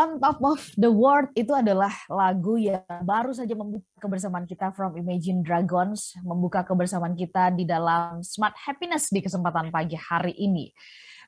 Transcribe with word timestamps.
On 0.00 0.16
Top 0.16 0.40
of 0.40 0.64
the 0.80 0.88
World 0.88 1.28
itu 1.36 1.52
adalah 1.52 1.92
lagu 2.08 2.56
yang 2.56 2.80
baru 3.04 3.36
saja 3.36 3.52
membuka 3.52 3.84
kebersamaan 4.00 4.48
kita 4.48 4.72
from 4.72 4.96
Imagine 4.96 5.44
Dragons, 5.44 6.16
membuka 6.24 6.64
kebersamaan 6.64 7.12
kita 7.12 7.52
di 7.52 7.68
dalam 7.68 8.24
Smart 8.24 8.56
Happiness 8.64 9.12
di 9.12 9.20
kesempatan 9.20 9.68
pagi 9.68 10.00
hari 10.00 10.32
ini. 10.40 10.72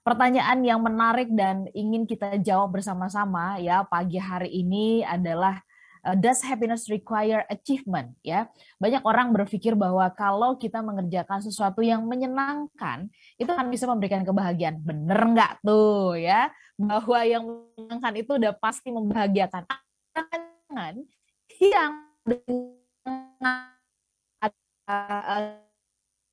Pertanyaan 0.00 0.64
yang 0.64 0.80
menarik 0.80 1.28
dan 1.36 1.68
ingin 1.76 2.08
kita 2.08 2.40
jawab 2.40 2.80
bersama-sama 2.80 3.60
ya 3.60 3.84
pagi 3.84 4.16
hari 4.16 4.48
ini 4.64 5.04
adalah 5.04 5.60
uh, 6.08 6.16
does 6.16 6.40
happiness 6.40 6.88
require 6.88 7.44
achievement? 7.52 8.16
Ya 8.24 8.48
banyak 8.80 9.04
orang 9.04 9.36
berpikir 9.36 9.76
bahwa 9.76 10.08
kalau 10.16 10.56
kita 10.56 10.80
mengerjakan 10.80 11.44
sesuatu 11.44 11.84
yang 11.84 12.08
menyenangkan 12.08 13.12
itu 13.36 13.52
akan 13.52 13.68
bisa 13.68 13.84
memberikan 13.84 14.24
kebahagiaan. 14.24 14.80
Bener 14.80 15.20
nggak 15.28 15.60
tuh 15.60 16.16
ya 16.16 16.48
bahwa 16.82 17.18
yang 17.22 17.44
menyenangkan 17.46 18.14
itu 18.18 18.30
udah 18.42 18.52
pasti 18.58 18.90
membahagiakan 18.90 19.62
jangan 20.72 20.94
yang 21.62 21.92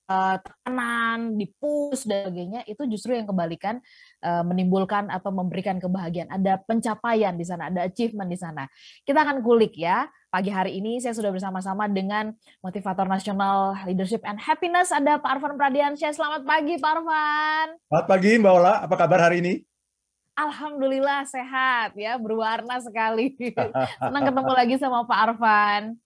uh, 0.09 0.35
tekanan, 0.41 1.37
dipus 1.37 2.09
dan 2.09 2.25
sebagainya 2.25 2.61
itu 2.65 2.81
justru 2.89 3.13
yang 3.13 3.29
kebalikan 3.29 3.77
uh, 4.25 4.41
menimbulkan 4.41 5.07
atau 5.13 5.29
memberikan 5.29 5.77
kebahagiaan. 5.77 6.33
Ada 6.33 6.57
pencapaian 6.65 7.37
di 7.37 7.45
sana, 7.45 7.69
ada 7.69 7.85
achievement 7.85 8.27
di 8.27 8.39
sana. 8.39 8.65
Kita 9.05 9.21
akan 9.21 9.45
kulik 9.45 9.77
ya. 9.77 10.09
Pagi 10.29 10.53
hari 10.53 10.77
ini 10.77 11.01
saya 11.01 11.17
sudah 11.17 11.33
bersama-sama 11.33 11.89
dengan 11.89 12.29
motivator 12.61 13.09
nasional 13.09 13.73
leadership 13.89 14.21
and 14.29 14.37
happiness 14.37 14.93
ada 14.93 15.17
Pak 15.17 15.41
Arfan 15.41 15.57
Pradiansyah. 15.57 16.13
Selamat 16.13 16.41
pagi 16.45 16.77
Pak 16.77 16.91
Arfan. 17.01 17.67
Selamat 17.89 18.05
pagi 18.05 18.31
Mbak 18.37 18.53
Ola, 18.53 18.73
apa 18.85 18.95
kabar 18.97 19.25
hari 19.25 19.41
ini? 19.41 19.68
Alhamdulillah 20.39 21.27
sehat 21.27 21.99
ya, 21.99 22.15
berwarna 22.15 22.79
sekali. 22.79 23.35
Senang 23.99 24.23
ketemu 24.23 24.51
lagi 24.55 24.75
sama 24.79 25.03
Pak 25.03 25.19
Arfan. 25.19 25.99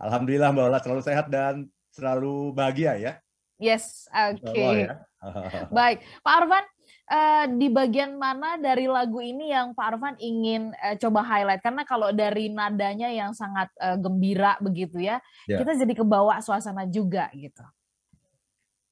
Alhamdulillah 0.00 0.48
Mbak 0.56 0.64
Ola 0.72 0.78
selalu 0.80 1.02
sehat 1.04 1.26
dan 1.28 1.68
selalu 1.92 2.56
bahagia 2.56 2.96
ya. 2.96 3.12
Yes, 3.60 4.08
oke. 4.08 4.40
Okay. 4.40 4.88
Ya. 4.88 5.04
Baik, 5.76 6.00
Pak 6.24 6.34
Arfan, 6.40 6.64
uh, 7.10 7.44
di 7.58 7.68
bagian 7.68 8.16
mana 8.16 8.56
dari 8.56 8.88
lagu 8.88 9.20
ini 9.20 9.52
yang 9.52 9.76
Pak 9.76 9.86
Arfan 9.92 10.16
ingin 10.16 10.72
uh, 10.78 10.96
coba 10.96 11.20
highlight? 11.26 11.60
Karena 11.60 11.82
kalau 11.84 12.08
dari 12.14 12.48
nadanya 12.48 13.12
yang 13.12 13.36
sangat 13.36 13.68
uh, 13.82 13.98
gembira 14.00 14.56
begitu 14.64 15.02
ya, 15.02 15.20
yeah. 15.44 15.60
kita 15.60 15.76
jadi 15.76 15.92
kebawa 15.92 16.40
suasana 16.40 16.88
juga 16.88 17.28
gitu. 17.36 17.66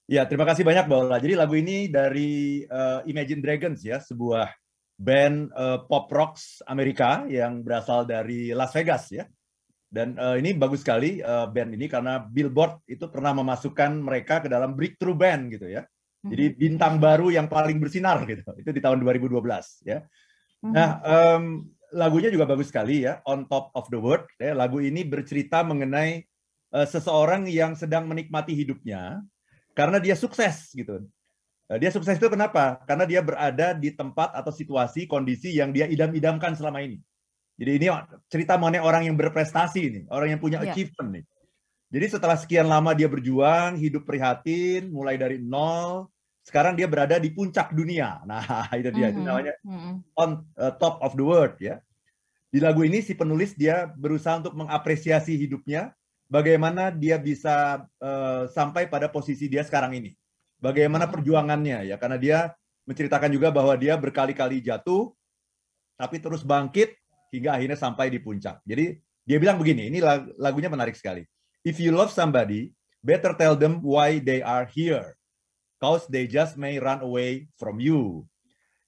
Ya, 0.07 0.23
terima 0.23 0.45
kasih 0.47 0.63
banyak 0.63 0.85
Mbak 0.85 0.99
Ola. 1.01 1.19
Jadi 1.19 1.35
lagu 1.35 1.55
ini 1.57 1.89
dari 1.89 2.63
uh, 2.67 3.03
Imagine 3.09 3.43
Dragons 3.43 3.81
ya, 3.83 3.99
sebuah 3.99 4.66
band 4.97 5.53
uh, 5.53 5.85
pop 5.85 6.09
rocks 6.09 6.65
Amerika 6.65 7.29
yang 7.29 7.61
berasal 7.61 8.09
dari 8.09 8.51
Las 8.57 8.73
Vegas 8.73 9.13
ya. 9.13 9.25
Dan 9.87 10.19
uh, 10.19 10.35
ini 10.35 10.57
bagus 10.57 10.83
sekali 10.83 11.23
uh, 11.23 11.47
band 11.47 11.77
ini 11.77 11.87
karena 11.87 12.19
Billboard 12.19 12.83
itu 12.91 13.07
pernah 13.07 13.37
memasukkan 13.37 14.03
mereka 14.03 14.43
ke 14.43 14.49
dalam 14.51 14.75
breakthrough 14.75 15.17
band 15.17 15.53
gitu 15.53 15.69
ya. 15.71 15.87
Jadi 16.27 16.45
mhm. 16.51 16.55
bintang 16.59 16.95
baru 16.99 17.31
yang 17.31 17.47
paling 17.47 17.79
bersinar 17.79 18.27
gitu. 18.27 18.43
Itu 18.59 18.75
di 18.75 18.83
tahun 18.83 18.99
2012 18.99 19.87
ya. 19.87 20.03
Mhm. 20.65 20.73
Nah, 20.75 20.91
um, 21.07 21.71
lagunya 21.95 22.35
juga 22.35 22.51
bagus 22.51 22.75
sekali 22.75 23.07
ya, 23.07 23.23
On 23.31 23.47
Top 23.47 23.71
of 23.79 23.87
the 23.93 24.01
World. 24.01 24.27
Ya. 24.43 24.57
Lagu 24.59 24.83
ini 24.83 25.07
bercerita 25.07 25.63
mengenai 25.63 26.27
uh, 26.75 26.87
seseorang 26.89 27.47
yang 27.47 27.79
sedang 27.79 28.11
menikmati 28.11 28.59
hidupnya 28.59 29.23
karena 29.77 30.03
dia 30.03 30.19
sukses 30.19 30.75
gitu. 30.75 31.07
Dia 31.75 31.91
sukses 31.91 32.14
itu 32.14 32.31
kenapa? 32.31 32.78
Karena 32.86 33.03
dia 33.03 33.19
berada 33.19 33.75
di 33.75 33.91
tempat 33.91 34.31
atau 34.31 34.55
situasi, 34.55 35.11
kondisi 35.11 35.50
yang 35.50 35.75
dia 35.75 35.91
idam-idamkan 35.91 36.55
selama 36.55 36.78
ini. 36.78 37.03
Jadi 37.59 37.70
ini 37.83 37.86
cerita 38.31 38.55
mengenai 38.55 38.84
orang 38.84 39.03
yang 39.11 39.19
berprestasi 39.19 39.83
nih, 39.91 40.05
orang 40.12 40.37
yang 40.37 40.41
punya 40.41 40.62
yeah. 40.62 40.70
achievement 40.70 41.11
nih. 41.19 41.25
Jadi 41.91 42.06
setelah 42.06 42.37
sekian 42.39 42.70
lama 42.70 42.94
dia 42.94 43.11
berjuang, 43.11 43.75
hidup 43.78 44.06
prihatin, 44.06 44.93
mulai 44.94 45.19
dari 45.19 45.43
nol, 45.43 46.06
sekarang 46.47 46.78
dia 46.78 46.87
berada 46.87 47.19
di 47.19 47.34
puncak 47.34 47.75
dunia. 47.75 48.22
Nah, 48.22 48.71
itu 48.78 48.91
dia, 48.94 49.10
mm 49.10 49.10
-hmm. 49.10 49.10
itu 49.10 49.21
namanya 49.26 49.55
mm 49.66 49.78
-hmm. 49.78 49.94
on 50.15 50.31
uh, 50.55 50.72
top 50.78 51.03
of 51.03 51.19
the 51.19 51.25
world 51.26 51.59
ya. 51.59 51.82
Di 52.47 52.62
lagu 52.62 52.87
ini 52.87 53.03
si 53.03 53.19
penulis 53.19 53.59
dia 53.59 53.91
berusaha 53.91 54.38
untuk 54.38 54.55
mengapresiasi 54.55 55.34
hidupnya, 55.34 55.91
bagaimana 56.31 56.94
dia 56.94 57.19
bisa 57.19 57.87
uh, 57.99 58.47
sampai 58.55 58.87
pada 58.87 59.10
posisi 59.10 59.50
dia 59.50 59.66
sekarang 59.66 59.99
ini. 59.99 60.15
Bagaimana 60.56 61.05
perjuangannya 61.09 61.84
ya, 61.93 61.97
karena 62.00 62.17
dia 62.17 62.39
menceritakan 62.89 63.28
juga 63.28 63.53
bahwa 63.53 63.77
dia 63.77 63.99
berkali-kali 63.99 64.65
jatuh, 64.65 65.12
tapi 65.99 66.17
terus 66.22 66.47
bangkit 66.47 66.97
hingga 67.34 67.59
akhirnya 67.59 67.78
sampai 67.78 68.09
di 68.09 68.22
puncak. 68.22 68.62
Jadi 68.65 68.97
dia 69.27 69.39
bilang 69.43 69.59
begini, 69.59 69.91
ini 69.91 69.99
lagunya 70.39 70.71
menarik 70.71 70.94
sekali. 70.94 71.27
If 71.67 71.83
you 71.83 71.91
love 71.91 72.15
somebody, 72.15 72.71
better 73.03 73.34
tell 73.34 73.59
them 73.59 73.83
why 73.83 74.22
they 74.22 74.41
are 74.41 74.65
here. 74.71 75.19
Cause 75.77 76.09
they 76.09 76.25
just 76.25 76.56
may 76.56 76.81
run 76.81 77.05
away 77.05 77.53
from 77.61 77.83
you. 77.83 78.25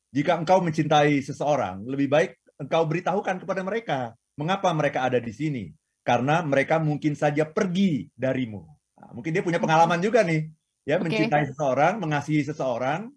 Jika 0.09 0.41
engkau 0.41 0.65
mencintai 0.65 1.21
seseorang, 1.21 1.85
lebih 1.85 2.09
baik 2.09 2.33
engkau 2.56 2.89
beritahukan 2.89 3.45
kepada 3.45 3.61
mereka 3.61 4.17
mengapa 4.41 4.73
mereka 4.73 5.05
ada 5.05 5.21
di 5.21 5.35
sini. 5.35 5.69
Karena 6.00 6.41
mereka 6.41 6.81
mungkin 6.81 7.12
saja 7.12 7.45
pergi 7.45 8.09
darimu. 8.17 8.65
Nah, 8.97 9.11
mungkin 9.12 9.37
dia 9.37 9.45
punya 9.45 9.61
pengalaman 9.61 10.00
juga 10.00 10.25
nih, 10.25 10.49
ya 10.88 10.97
okay. 10.97 11.04
mencintai 11.04 11.44
seseorang, 11.53 12.00
mengasihi 12.00 12.49
seseorang, 12.49 13.12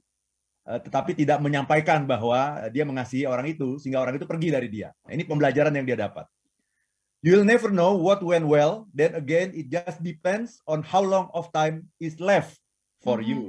Eh, 0.62 0.78
tetapi 0.78 1.18
tidak 1.18 1.42
menyampaikan 1.42 2.06
bahwa 2.06 2.70
dia 2.70 2.86
mengasihi 2.86 3.26
orang 3.26 3.50
itu 3.50 3.82
sehingga 3.82 3.98
orang 3.98 4.22
itu 4.22 4.30
pergi 4.30 4.54
dari 4.54 4.70
dia. 4.70 4.94
Nah, 5.02 5.18
ini 5.18 5.26
pembelajaran 5.26 5.74
yang 5.74 5.90
dia 5.90 5.98
dapat. 5.98 6.30
You'll 7.26 7.46
never 7.46 7.74
know 7.74 7.98
what 7.98 8.22
went 8.22 8.46
well. 8.46 8.86
Then 8.94 9.18
again, 9.18 9.54
it 9.58 9.74
just 9.74 10.02
depends 10.06 10.62
on 10.70 10.86
how 10.86 11.02
long 11.02 11.34
of 11.34 11.50
time 11.50 11.90
is 11.98 12.18
left 12.22 12.62
for 13.02 13.22
mm 13.22 13.26
-hmm. 13.26 13.30
you. 13.30 13.42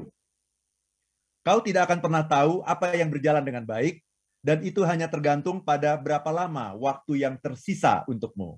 Kau 1.44 1.60
tidak 1.60 1.88
akan 1.88 2.00
pernah 2.00 2.24
tahu 2.24 2.64
apa 2.64 2.96
yang 2.96 3.12
berjalan 3.12 3.44
dengan 3.44 3.64
baik, 3.68 4.00
dan 4.40 4.64
itu 4.64 4.80
hanya 4.84 5.08
tergantung 5.08 5.60
pada 5.60 5.96
berapa 6.00 6.28
lama 6.32 6.72
waktu 6.80 7.28
yang 7.28 7.36
tersisa 7.40 8.08
untukmu. 8.08 8.56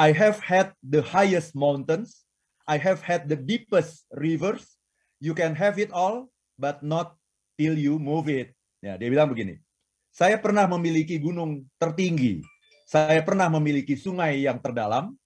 I 0.00 0.16
have 0.16 0.40
had 0.40 0.72
the 0.80 1.04
highest 1.04 1.52
mountains, 1.52 2.24
I 2.70 2.78
have 2.78 3.02
had 3.02 3.26
the 3.26 3.34
deepest 3.34 4.06
rivers. 4.14 4.78
You 5.18 5.34
can 5.34 5.58
have 5.58 5.82
it 5.82 5.90
all, 5.90 6.30
but 6.54 6.86
not 6.86 7.18
till 7.58 7.74
you 7.74 7.98
move 7.98 8.30
it. 8.30 8.54
Ya, 8.78 8.94
dia 8.94 9.10
bilang 9.10 9.26
begini. 9.26 9.58
Saya 10.14 10.38
pernah 10.38 10.70
memiliki 10.70 11.18
gunung 11.18 11.66
tertinggi. 11.82 12.46
Saya 12.86 13.26
pernah 13.26 13.50
memiliki 13.50 13.98
sungai 13.98 14.46
yang 14.46 14.62
terdalam. 14.62 15.18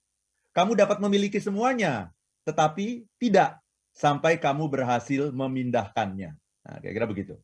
Kamu 0.57 0.73
dapat 0.73 0.97
memiliki 0.97 1.37
semuanya, 1.37 2.09
tetapi 2.49 3.05
tidak 3.21 3.61
sampai 3.93 4.41
kamu 4.41 4.65
berhasil 4.65 5.29
memindahkannya. 5.29 6.33
Nah, 6.35 6.77
kira-kira 6.81 7.05
begitu. 7.05 7.35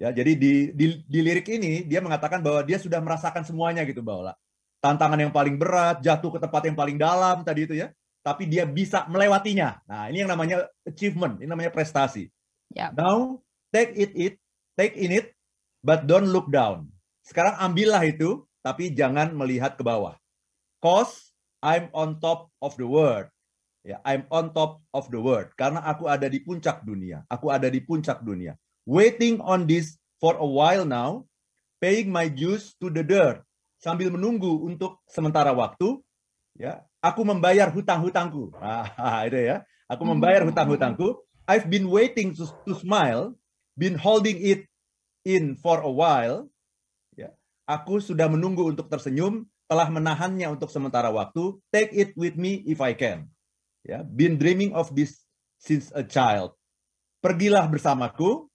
Ya, 0.00 0.12
jadi 0.12 0.32
di, 0.36 0.52
di, 0.72 0.86
di 1.04 1.20
lirik 1.20 1.48
ini 1.48 1.84
dia 1.84 2.00
mengatakan 2.00 2.40
bahwa 2.40 2.64
dia 2.64 2.80
sudah 2.80 3.00
merasakan 3.00 3.44
semuanya 3.44 3.84
gitu, 3.84 4.00
Ola. 4.04 4.32
Tantangan 4.80 5.20
yang 5.20 5.32
paling 5.32 5.60
berat, 5.60 6.00
jatuh 6.00 6.32
ke 6.32 6.38
tempat 6.40 6.62
yang 6.64 6.76
paling 6.76 6.96
dalam 6.96 7.44
tadi 7.44 7.68
itu 7.68 7.76
ya, 7.76 7.92
tapi 8.20 8.48
dia 8.48 8.68
bisa 8.68 9.08
melewatinya. 9.08 9.80
Nah, 9.88 10.08
ini 10.12 10.24
yang 10.24 10.30
namanya 10.30 10.68
achievement, 10.84 11.40
ini 11.40 11.48
namanya 11.48 11.72
prestasi. 11.72 12.28
Yep. 12.76 12.96
Now 12.96 13.40
take 13.74 13.96
it 13.96 14.12
it 14.14 14.34
take 14.78 14.94
in 14.94 15.10
it 15.10 15.34
but 15.82 16.06
don't 16.06 16.30
look 16.30 16.48
down. 16.52 16.88
Sekarang 17.26 17.58
ambillah 17.58 18.04
itu 18.06 18.44
tapi 18.60 18.92
jangan 18.92 19.32
melihat 19.32 19.74
ke 19.74 19.82
bawah. 19.82 20.14
Cause 20.80 21.32
I'm 21.60 21.92
on 21.92 22.20
top 22.22 22.48
of 22.64 22.76
the 22.80 22.88
world 22.88 23.28
ya 23.84 24.00
I'm 24.04 24.28
on 24.28 24.52
top 24.52 24.84
of 24.92 25.08
the 25.08 25.20
world. 25.20 25.52
Karena 25.56 25.84
aku 25.84 26.08
ada 26.08 26.28
di 26.28 26.40
puncak 26.40 26.84
dunia. 26.84 27.24
Aku 27.28 27.48
ada 27.48 27.68
di 27.68 27.80
puncak 27.80 28.20
dunia. 28.20 28.56
Waiting 28.84 29.40
on 29.44 29.64
this 29.68 29.96
for 30.20 30.36
a 30.36 30.46
while 30.46 30.84
now 30.84 31.24
paying 31.80 32.12
my 32.12 32.28
dues 32.28 32.76
to 32.80 32.92
the 32.92 33.04
dirt. 33.04 33.40
Sambil 33.80 34.12
menunggu 34.12 34.60
untuk 34.60 35.00
sementara 35.08 35.56
waktu 35.56 36.00
ya 36.60 36.84
aku 37.00 37.24
membayar 37.24 37.72
hutang-hutangku 37.72 38.52
ah, 38.60 39.24
itu 39.24 39.40
ya 39.40 39.64
aku 39.88 40.04
membayar 40.04 40.44
hutang-hutangku 40.44 41.16
I've 41.48 41.66
been 41.66 41.88
waiting 41.88 42.36
to, 42.36 42.44
to 42.68 42.76
smile 42.76 43.34
been 43.80 43.96
holding 43.96 44.36
it 44.44 44.68
in 45.24 45.56
for 45.56 45.80
a 45.80 45.92
while, 45.92 46.48
ya, 47.16 47.32
aku 47.68 48.00
sudah 48.00 48.28
menunggu 48.28 48.68
untuk 48.68 48.88
tersenyum, 48.88 49.48
telah 49.70 49.88
menahannya 49.88 50.50
untuk 50.50 50.72
sementara 50.72 51.08
waktu. 51.08 51.56
Take 51.70 51.96
it 51.96 52.10
with 52.18 52.34
me 52.34 52.60
if 52.66 52.84
I 52.84 52.96
can. 52.96 53.30
Ya, 53.86 54.04
been 54.04 54.36
dreaming 54.36 54.76
of 54.76 54.92
this 54.92 55.24
since 55.56 55.88
a 55.96 56.04
child. 56.04 56.52
Pergilah 57.24 57.68
bersamaku. 57.68 58.48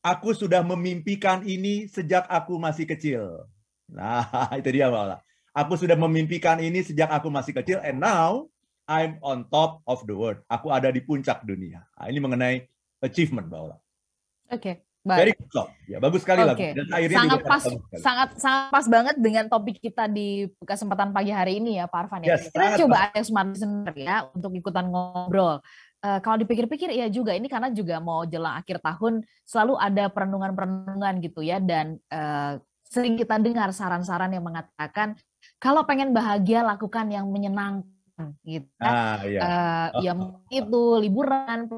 Aku 0.00 0.32
sudah 0.32 0.64
memimpikan 0.64 1.44
ini 1.44 1.84
sejak 1.84 2.24
aku 2.24 2.56
masih 2.56 2.88
kecil. 2.88 3.44
Nah, 3.84 4.24
itu 4.60 4.72
dia 4.72 4.88
malah. 4.88 5.20
Aku 5.50 5.74
sudah 5.74 5.98
memimpikan 5.98 6.62
ini 6.62 6.82
sejak 6.86 7.10
aku 7.10 7.26
masih 7.26 7.50
kecil, 7.50 7.82
and 7.82 7.98
now 7.98 8.46
I'm 8.86 9.18
on 9.22 9.46
top 9.50 9.82
of 9.86 10.02
the 10.06 10.14
world. 10.14 10.42
Aku 10.46 10.70
ada 10.70 10.90
di 10.90 11.02
puncak 11.02 11.42
dunia. 11.42 11.82
Nah, 11.98 12.06
ini 12.06 12.18
mengenai 12.22 12.56
achievement, 13.02 13.50
Mbak 13.50 13.60
Ola. 13.62 13.76
Oke. 14.50 14.86
Baik. 15.00 15.16
Very 15.16 15.32
good 15.32 15.68
Ya, 15.88 15.96
bagus 15.96 16.20
sekali 16.20 16.44
okay. 16.44 16.76
Dan 16.76 16.86
akhirnya 16.92 17.18
sangat 17.24 17.40
pas, 17.48 17.62
sangat 18.04 18.28
sangat 18.36 18.68
pas 18.68 18.84
banget 18.84 19.16
dengan 19.16 19.48
topik 19.48 19.80
kita 19.80 20.04
di 20.12 20.44
kesempatan 20.60 21.16
pagi 21.16 21.32
hari 21.32 21.56
ini 21.56 21.80
ya, 21.80 21.88
Pak 21.88 21.98
Arfan 22.04 22.20
ya. 22.20 22.36
Yes, 22.36 22.52
kita 22.52 22.84
coba 22.84 23.08
ada 23.08 23.20
smart 23.24 23.48
listener 23.48 23.96
ya 23.96 24.28
untuk 24.36 24.52
ikutan 24.52 24.92
ngobrol. 24.92 25.64
Uh, 26.04 26.20
kalau 26.20 26.36
dipikir-pikir 26.40 26.92
ya 26.92 27.08
juga 27.08 27.32
ini 27.32 27.48
karena 27.48 27.72
juga 27.72 27.96
mau 28.00 28.28
jelang 28.28 28.60
akhir 28.60 28.80
tahun 28.80 29.24
selalu 29.44 29.74
ada 29.80 30.08
perenungan-perenungan 30.12 31.14
gitu 31.24 31.44
ya 31.44 31.60
dan 31.60 32.00
uh, 32.08 32.60
sering 32.88 33.20
kita 33.20 33.36
dengar 33.40 33.72
saran-saran 33.72 34.32
yang 34.32 34.44
mengatakan 34.44 35.16
kalau 35.60 35.84
pengen 35.84 36.16
bahagia 36.16 36.64
lakukan 36.64 37.06
yang 37.12 37.28
menyenangkan 37.28 38.34
gitu. 38.42 38.66
Ah, 38.80 39.20
iya. 39.28 39.40
uh, 39.44 39.88
ya 40.00 40.12
itu 40.48 40.82
liburan, 40.98 41.68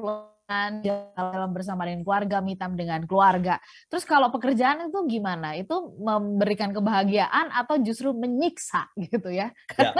jalan 0.83 1.49
bersama 1.51 1.87
dengan 1.87 2.03
keluarga, 2.03 2.37
mitam 2.43 2.75
dengan 2.75 3.03
keluarga. 3.07 3.59
Terus 3.87 4.03
kalau 4.03 4.31
pekerjaan 4.31 4.91
itu 4.91 4.99
gimana? 5.07 5.55
Itu 5.55 5.95
memberikan 5.99 6.75
kebahagiaan 6.75 7.51
atau 7.51 7.79
justru 7.79 8.11
menyiksa 8.15 8.91
gitu 9.11 9.31
ya? 9.31 9.51
ya. 9.75 9.91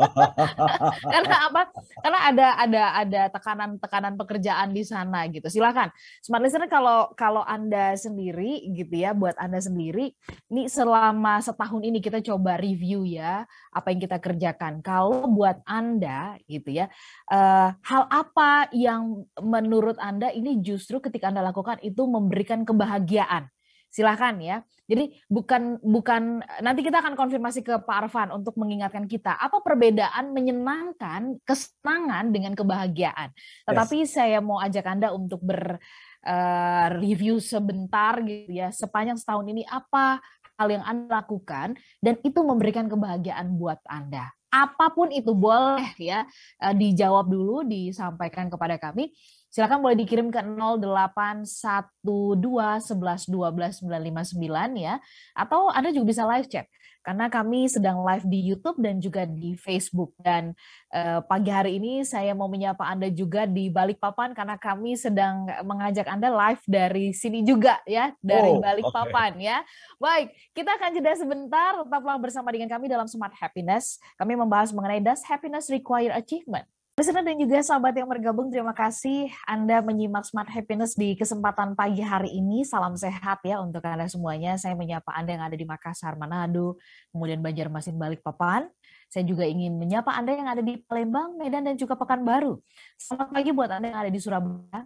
Karena 1.14 1.36
apa? 1.50 1.62
Karena 2.00 2.20
ada 2.26 2.48
ada 2.56 2.82
ada 2.96 3.22
tekanan-tekanan 3.32 4.14
pekerjaan 4.16 4.72
di 4.72 4.82
sana 4.82 5.28
gitu. 5.28 5.46
Silakan, 5.46 5.92
smart 6.24 6.42
listener 6.42 6.68
kalau 6.68 7.12
kalau 7.14 7.44
anda 7.44 7.94
sendiri 7.94 8.64
gitu 8.72 8.94
ya, 8.94 9.12
buat 9.12 9.36
anda 9.36 9.60
sendiri, 9.60 10.12
ini 10.50 10.66
selama 10.66 11.38
setahun 11.44 11.82
ini 11.84 12.00
kita 12.00 12.24
coba 12.24 12.56
review 12.56 13.04
ya 13.04 13.44
apa 13.70 13.92
yang 13.92 14.00
kita 14.00 14.18
kerjakan. 14.18 14.80
Kalau 14.80 15.28
buat 15.28 15.60
anda 15.68 16.40
gitu 16.48 16.72
ya, 16.72 16.88
uh, 17.30 17.72
hal 17.84 18.02
apa 18.10 18.70
yang 18.74 19.26
menurut 19.40 19.96
Anda 20.00 20.30
ini 20.32 20.60
justru 20.64 20.98
ketika 21.02 21.28
Anda 21.28 21.44
lakukan 21.44 21.80
itu 21.84 22.06
memberikan 22.06 22.62
kebahagiaan? 22.64 23.48
Silahkan 23.90 24.38
ya. 24.38 24.62
Jadi 24.90 25.22
bukan 25.30 25.78
bukan 25.82 26.42
nanti 26.62 26.82
kita 26.82 26.98
akan 26.98 27.14
konfirmasi 27.14 27.62
ke 27.62 27.78
Pak 27.82 27.96
Arfan 28.06 28.34
untuk 28.34 28.58
mengingatkan 28.58 29.06
kita 29.06 29.38
apa 29.38 29.62
perbedaan 29.62 30.34
menyenangkan 30.34 31.38
kesenangan 31.46 32.34
dengan 32.34 32.58
kebahagiaan. 32.58 33.30
Tetapi 33.66 34.02
yes. 34.02 34.18
saya 34.18 34.38
mau 34.42 34.58
ajak 34.58 34.86
Anda 34.86 35.14
untuk 35.14 35.42
ber 35.46 35.78
uh, 36.26 36.86
review 36.98 37.38
sebentar 37.38 38.18
gitu 38.24 38.50
ya 38.50 38.68
sepanjang 38.74 39.18
setahun 39.18 39.46
ini 39.46 39.62
apa 39.66 40.18
hal 40.60 40.68
yang 40.68 40.84
Anda 40.84 41.24
lakukan 41.24 41.78
dan 42.04 42.14
itu 42.20 42.40
memberikan 42.44 42.90
kebahagiaan 42.90 43.56
buat 43.56 43.80
Anda 43.88 44.28
apa 44.50 44.90
pun 44.90 45.14
itu 45.14 45.30
boleh 45.30 45.94
ya 45.96 46.26
eh, 46.58 46.74
dijawab 46.74 47.30
dulu 47.30 47.62
disampaikan 47.62 48.50
kepada 48.50 48.82
kami 48.82 49.14
silakan 49.50 49.82
boleh 49.82 49.98
dikirim 49.98 50.30
ke 50.30 50.38
0812111299 52.06 54.78
ya 54.78 55.02
atau 55.34 55.66
Anda 55.74 55.90
juga 55.90 56.06
bisa 56.14 56.22
live 56.24 56.46
chat 56.46 56.70
karena 57.00 57.32
kami 57.32 57.64
sedang 57.64 58.04
live 58.04 58.28
di 58.28 58.52
YouTube 58.52 58.76
dan 58.76 59.00
juga 59.00 59.24
di 59.24 59.56
Facebook 59.56 60.12
dan 60.20 60.52
eh, 60.92 61.20
pagi 61.24 61.48
hari 61.48 61.80
ini 61.80 62.04
saya 62.04 62.36
mau 62.36 62.44
menyapa 62.44 62.84
Anda 62.84 63.08
juga 63.08 63.48
di 63.48 63.72
Balikpapan 63.72 64.36
karena 64.36 64.60
kami 64.60 65.00
sedang 65.00 65.48
mengajak 65.64 66.04
Anda 66.04 66.28
live 66.28 66.60
dari 66.68 67.16
sini 67.16 67.40
juga 67.40 67.80
ya 67.88 68.12
dari 68.20 68.52
oh, 68.52 68.60
Balikpapan 68.60 69.32
okay. 69.40 69.48
ya. 69.48 69.58
Baik, 69.96 70.28
kita 70.52 70.76
akan 70.76 70.90
jeda 70.92 71.12
sebentar 71.16 71.72
tetaplah 71.80 72.20
bersama 72.20 72.52
dengan 72.52 72.68
kami 72.68 72.92
dalam 72.92 73.08
Smart 73.08 73.32
Happiness. 73.32 73.96
Kami 74.20 74.36
membahas 74.36 74.68
mengenai 74.76 75.00
does 75.00 75.24
happiness 75.24 75.72
require 75.72 76.12
achievement? 76.12 76.68
Listener 77.00 77.24
dan 77.24 77.40
juga 77.40 77.64
sahabat 77.64 77.96
yang 77.96 78.04
bergabung, 78.04 78.52
terima 78.52 78.76
kasih 78.76 79.32
Anda 79.48 79.80
menyimak 79.80 80.20
Smart 80.20 80.52
Happiness 80.52 80.92
di 80.92 81.16
kesempatan 81.16 81.72
pagi 81.72 82.04
hari 82.04 82.28
ini. 82.28 82.60
Salam 82.60 82.92
sehat 82.92 83.40
ya 83.40 83.56
untuk 83.56 83.80
Anda 83.88 84.04
semuanya. 84.04 84.60
Saya 84.60 84.76
menyapa 84.76 85.08
Anda 85.16 85.32
yang 85.32 85.44
ada 85.48 85.56
di 85.56 85.64
Makassar, 85.64 86.20
Manado, 86.20 86.76
kemudian 87.08 87.40
Banjarmasin, 87.40 87.96
Balikpapan. 87.96 88.68
Saya 89.08 89.24
juga 89.24 89.48
ingin 89.48 89.80
menyapa 89.80 90.12
Anda 90.12 90.36
yang 90.36 90.44
ada 90.44 90.60
di 90.60 90.76
Palembang, 90.84 91.40
Medan, 91.40 91.72
dan 91.72 91.80
juga 91.80 91.96
Pekanbaru. 91.96 92.60
Selamat 93.00 93.32
pagi 93.32 93.50
buat 93.56 93.72
Anda 93.72 93.86
yang 93.88 94.00
ada 94.04 94.12
di 94.12 94.20
Surabaya, 94.20 94.84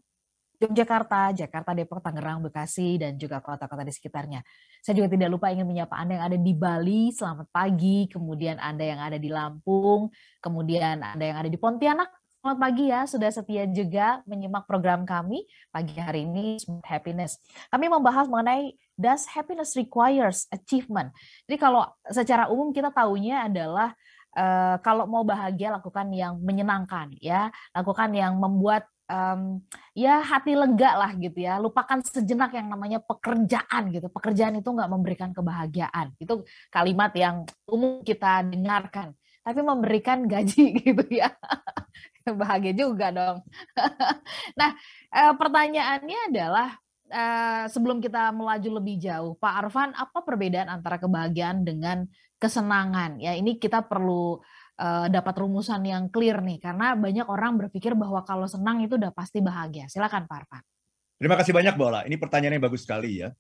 Yogyakarta, 0.64 1.36
Jakarta, 1.36 1.76
Depok, 1.76 2.00
Tangerang, 2.00 2.40
Bekasi, 2.40 2.96
dan 2.96 3.20
juga 3.20 3.44
kota-kota 3.44 3.84
di 3.84 3.92
sekitarnya. 3.92 4.40
Saya 4.80 4.96
juga 4.96 5.12
tidak 5.12 5.28
lupa 5.36 5.52
ingin 5.52 5.68
menyapa 5.68 5.92
Anda 6.00 6.16
yang 6.16 6.26
ada 6.32 6.38
di 6.40 6.52
Bali, 6.56 7.12
selamat 7.12 7.52
pagi, 7.52 8.08
kemudian 8.08 8.56
Anda 8.56 8.84
yang 8.88 9.00
ada 9.04 9.18
di 9.20 9.28
Lampung, 9.28 10.08
kemudian 10.40 11.04
Anda 11.04 11.24
yang 11.24 11.38
ada 11.44 11.50
di 11.52 11.60
Pontianak, 11.60 12.08
selamat 12.40 12.58
pagi 12.60 12.84
ya, 12.88 13.04
sudah 13.04 13.28
setia 13.28 13.64
juga 13.68 14.24
menyimak 14.24 14.64
program 14.64 15.04
kami 15.04 15.44
pagi 15.68 15.96
hari 16.00 16.24
ini, 16.24 16.56
Smart 16.56 16.88
Happiness. 16.88 17.36
Kami 17.68 17.84
membahas 17.92 18.24
mengenai 18.24 18.72
Does 18.96 19.28
Happiness 19.28 19.76
Requires 19.76 20.48
Achievement? 20.48 21.12
Jadi 21.44 21.56
kalau 21.60 21.84
secara 22.08 22.48
umum 22.48 22.72
kita 22.72 22.88
tahunya 22.88 23.52
adalah 23.52 23.92
uh, 24.32 24.76
kalau 24.80 25.04
mau 25.04 25.24
bahagia 25.28 25.76
lakukan 25.76 26.08
yang 26.12 26.40
menyenangkan 26.40 27.12
ya, 27.20 27.52
lakukan 27.76 28.12
yang 28.16 28.36
membuat 28.40 28.88
um, 29.08 29.60
ya 29.92 30.20
hati 30.24 30.56
lega 30.56 30.96
lah 30.96 31.12
gitu 31.16 31.38
ya. 31.44 31.60
Lupakan 31.60 32.00
sejenak 32.04 32.54
yang 32.56 32.68
namanya 32.70 32.98
pekerjaan 33.00 33.92
gitu. 33.92 34.08
Pekerjaan 34.08 34.60
itu 34.60 34.68
nggak 34.68 34.90
memberikan 34.90 35.30
kebahagiaan. 35.32 36.16
Itu 36.16 36.44
kalimat 36.72 37.12
yang 37.16 37.44
umum 37.68 38.00
kita 38.04 38.44
dengarkan. 38.46 39.12
Tapi 39.44 39.60
memberikan 39.60 40.24
gaji 40.32 40.64
gitu 40.80 41.04
ya. 41.12 41.32
Bahagia 42.40 42.72
juga 42.72 43.12
dong. 43.12 43.44
Nah 44.58 44.70
eh, 45.12 45.34
pertanyaannya 45.36 46.18
adalah 46.32 46.68
eh, 47.12 47.64
sebelum 47.68 48.00
kita 48.00 48.32
melaju 48.32 48.80
lebih 48.80 48.96
jauh 49.02 49.32
Pak 49.36 49.54
Arfan 49.66 49.90
apa 49.92 50.24
perbedaan 50.24 50.72
antara 50.72 50.96
kebahagiaan 50.96 51.62
dengan 51.66 52.08
kesenangan? 52.40 53.20
Ya 53.20 53.36
ini 53.36 53.60
kita 53.60 53.84
perlu 53.84 54.40
uh, 54.78 55.06
dapat 55.10 55.34
rumusan 55.38 55.82
yang 55.86 56.10
clear 56.10 56.42
nih 56.42 56.58
karena 56.58 56.98
banyak 56.98 57.26
orang 57.26 57.58
berpikir 57.58 57.94
bahwa 57.94 58.22
kalau 58.26 58.46
senang 58.48 58.82
itu 58.82 58.98
udah 58.98 59.14
pasti 59.14 59.38
bahagia. 59.38 59.86
Silakan 59.86 60.26
Pak 60.26 60.36
Arfan. 60.44 60.62
Terima 61.18 61.36
kasih 61.38 61.52
banyak 61.54 61.74
Bola. 61.78 62.02
Ini 62.02 62.16
pertanyaan 62.18 62.58
yang 62.58 62.64
bagus 62.66 62.82
sekali 62.82 63.22
ya. 63.22 63.30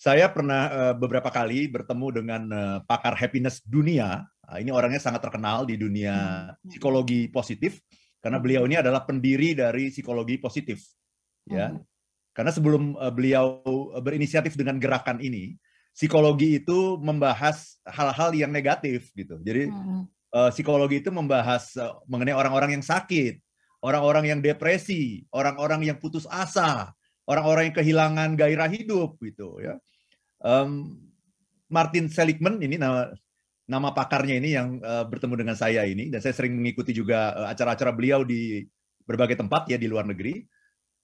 Saya 0.00 0.32
pernah 0.32 0.62
uh, 0.72 0.94
beberapa 0.96 1.28
kali 1.28 1.68
bertemu 1.68 2.06
dengan 2.24 2.42
uh, 2.50 2.78
pakar 2.88 3.14
happiness 3.14 3.60
dunia. 3.62 4.24
Uh, 4.48 4.58
ini 4.58 4.72
orangnya 4.72 4.98
sangat 4.98 5.20
terkenal 5.20 5.68
di 5.68 5.76
dunia 5.76 6.14
hmm. 6.50 6.72
psikologi 6.72 7.28
positif 7.28 7.78
karena 8.18 8.40
hmm. 8.40 8.44
beliau 8.44 8.62
ini 8.64 8.80
adalah 8.80 9.04
pendiri 9.04 9.52
dari 9.52 9.92
psikologi 9.92 10.40
positif. 10.40 10.82
Ya. 11.46 11.70
Hmm. 11.70 11.84
Karena 12.32 12.50
sebelum 12.50 12.96
uh, 12.96 13.12
beliau 13.12 13.60
berinisiatif 14.00 14.56
dengan 14.56 14.80
gerakan 14.80 15.20
ini, 15.20 15.54
psikologi 15.92 16.64
itu 16.64 16.96
membahas 16.96 17.76
hal-hal 17.84 18.32
yang 18.32 18.48
negatif 18.50 19.12
gitu. 19.12 19.36
Jadi 19.44 19.68
hmm 19.68 20.19
uh, 20.34 20.50
psikologi 20.50 21.02
itu 21.02 21.10
membahas 21.10 21.74
uh, 21.78 21.98
mengenai 22.06 22.34
orang-orang 22.34 22.78
yang 22.78 22.84
sakit, 22.84 23.38
orang-orang 23.82 24.24
yang 24.30 24.40
depresi, 24.40 25.24
orang-orang 25.34 25.86
yang 25.86 25.96
putus 25.98 26.26
asa, 26.30 26.94
orang-orang 27.26 27.70
yang 27.70 27.76
kehilangan 27.76 28.30
gairah 28.38 28.70
hidup 28.70 29.18
gitu 29.22 29.58
ya. 29.62 29.78
Um, 30.40 30.96
Martin 31.70 32.10
Seligman 32.10 32.58
ini 32.58 32.80
nama 32.80 33.14
nama 33.70 33.94
pakarnya 33.94 34.42
ini 34.42 34.58
yang 34.58 34.82
uh, 34.82 35.06
bertemu 35.06 35.46
dengan 35.46 35.54
saya 35.54 35.86
ini 35.86 36.10
dan 36.10 36.18
saya 36.18 36.34
sering 36.34 36.58
mengikuti 36.58 36.90
juga 36.90 37.46
acara-acara 37.46 37.94
beliau 37.94 38.26
di 38.26 38.66
berbagai 39.06 39.38
tempat 39.38 39.70
ya 39.70 39.78
di 39.78 39.86
luar 39.86 40.06
negeri. 40.10 40.42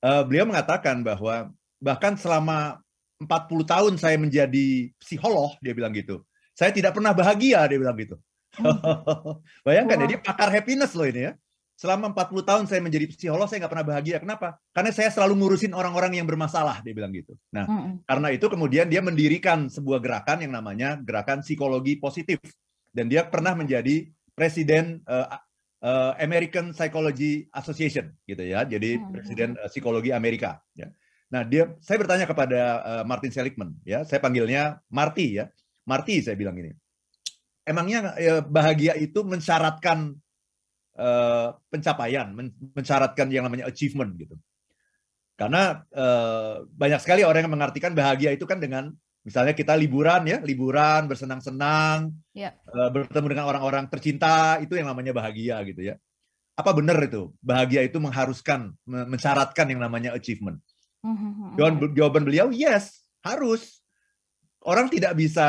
Uh, 0.02 0.26
beliau 0.26 0.50
mengatakan 0.50 1.06
bahwa 1.06 1.54
bahkan 1.78 2.18
selama 2.18 2.83
40 3.23 3.64
tahun 3.64 3.95
saya 3.97 4.18
menjadi 4.18 4.90
psikolog 4.99 5.54
dia 5.62 5.73
bilang 5.73 5.95
gitu. 5.95 6.26
Saya 6.56 6.75
tidak 6.75 6.97
pernah 6.97 7.14
bahagia 7.14 7.64
dia 7.71 7.78
bilang 7.78 7.97
gitu. 7.97 8.18
Bayangkan 9.66 9.96
ya, 10.04 10.06
dia 10.16 10.20
pakar 10.20 10.48
happiness 10.52 10.96
loh 10.96 11.06
ini 11.08 11.30
ya. 11.30 11.32
Selama 11.76 12.08
40 12.08 12.40
tahun 12.40 12.64
saya 12.64 12.80
menjadi 12.80 13.04
psikolog, 13.12 13.44
saya 13.52 13.60
nggak 13.60 13.72
pernah 13.76 13.84
bahagia. 13.84 14.16
Kenapa? 14.16 14.56
Karena 14.72 14.96
saya 14.96 15.12
selalu 15.12 15.44
ngurusin 15.44 15.76
orang-orang 15.76 16.16
yang 16.16 16.25
bermasalah, 16.25 16.80
dia 16.80 16.96
bilang 16.96 17.12
gitu. 17.12 17.36
Nah, 17.52 17.68
mm 17.68 17.76
-hmm. 17.76 17.92
karena 18.08 18.28
itu 18.32 18.46
kemudian 18.48 18.88
dia 18.88 19.04
mendirikan 19.04 19.68
sebuah 19.68 20.00
gerakan 20.00 20.40
yang 20.40 20.56
namanya 20.56 20.96
Gerakan 21.04 21.44
Psikologi 21.44 22.00
Positif. 22.00 22.40
Dan 22.88 23.12
dia 23.12 23.28
pernah 23.28 23.52
menjadi 23.52 24.08
presiden 24.32 25.04
uh, 25.04 25.36
uh, 25.84 26.16
American 26.16 26.72
Psychology 26.72 27.44
Association, 27.52 28.08
gitu 28.25 28.40
ya. 28.40 28.64
Jadi 28.64 28.96
mm 28.96 29.00
-hmm. 29.04 29.12
presiden 29.12 29.48
uh, 29.60 29.68
psikologi 29.68 30.16
Amerika. 30.16 30.64
Ya. 30.72 30.88
Nah, 31.28 31.44
dia, 31.44 31.76
saya 31.84 32.00
bertanya 32.00 32.25
kepada 32.25 32.60
uh, 32.80 33.04
Martin 33.04 33.28
Seligman, 33.28 33.76
ya, 33.84 34.00
saya 34.08 34.25
panggilnya 34.25 34.80
Marty, 34.88 35.44
ya. 35.44 35.52
Marty, 35.84 36.25
saya 36.25 36.40
bilang 36.40 36.56
ini 36.56 36.72
emangnya 37.66 38.14
ya, 38.16 38.40
bahagia 38.40 38.94
itu 38.94 39.26
mensyaratkan 39.26 40.14
uh, 40.96 41.58
pencapaian, 41.68 42.30
men 42.30 42.54
mensyaratkan 42.73 43.26
yang 43.28 43.44
namanya 43.44 43.66
achievement 43.66 44.14
gitu. 44.16 44.38
Karena 45.37 45.85
uh, 45.92 46.64
banyak 46.73 47.02
sekali 47.02 47.26
orang 47.26 47.44
yang 47.44 47.52
mengartikan 47.52 47.92
bahagia 47.92 48.32
itu 48.32 48.49
kan 48.49 48.56
dengan 48.56 48.94
misalnya 49.20 49.52
kita 49.52 49.75
liburan 49.76 50.25
ya, 50.25 50.38
liburan 50.40 51.11
bersenang-senang, 51.11 52.14
yeah. 52.32 52.54
Ya. 52.54 52.70
uh, 52.73 52.88
bertemu 52.94 53.37
dengan 53.37 53.46
orang-orang 53.50 53.90
tercinta 53.90 54.56
itu 54.62 54.78
yang 54.78 54.88
namanya 54.88 55.12
bahagia 55.12 55.61
gitu 55.68 55.82
ya. 55.82 56.00
Apa 56.56 56.73
benar 56.73 56.96
itu? 57.04 57.37
Bahagia 57.44 57.85
itu 57.85 58.00
mengharuskan, 58.00 58.73
mensyaratkan 58.88 59.68
yang 59.68 59.85
namanya 59.85 60.16
achievement. 60.16 60.56
Jawaban, 61.54 61.92
jawaban 61.92 62.25
beliau 62.25 62.49
yes, 62.49 63.04
harus. 63.20 63.85
Orang 64.64 64.88
tidak 64.88 65.14
bisa 65.20 65.44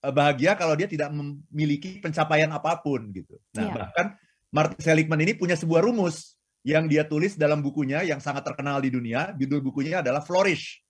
bahagia 0.00 0.56
kalau 0.56 0.72
dia 0.72 0.88
tidak 0.88 1.12
memiliki 1.12 2.00
pencapaian 2.00 2.48
apa 2.48 2.80
pun 2.80 3.12
gitu. 3.12 3.36
Nah, 3.52 3.64
yeah. 3.68 3.76
bahkan 3.76 4.06
Martin 4.48 4.80
Seligman 4.80 5.20
ini 5.20 5.36
punya 5.36 5.54
sebuah 5.54 5.84
rumus 5.84 6.40
yang 6.64 6.88
dia 6.88 7.04
tulis 7.04 7.36
dalam 7.36 7.60
bukunya 7.60 8.04
yang 8.04 8.18
sangat 8.20 8.44
terkenal 8.44 8.80
di 8.80 8.88
dunia. 8.88 9.36
Judul 9.36 9.60
bukunya 9.60 10.00
adalah 10.00 10.24
Flourish. 10.24 10.80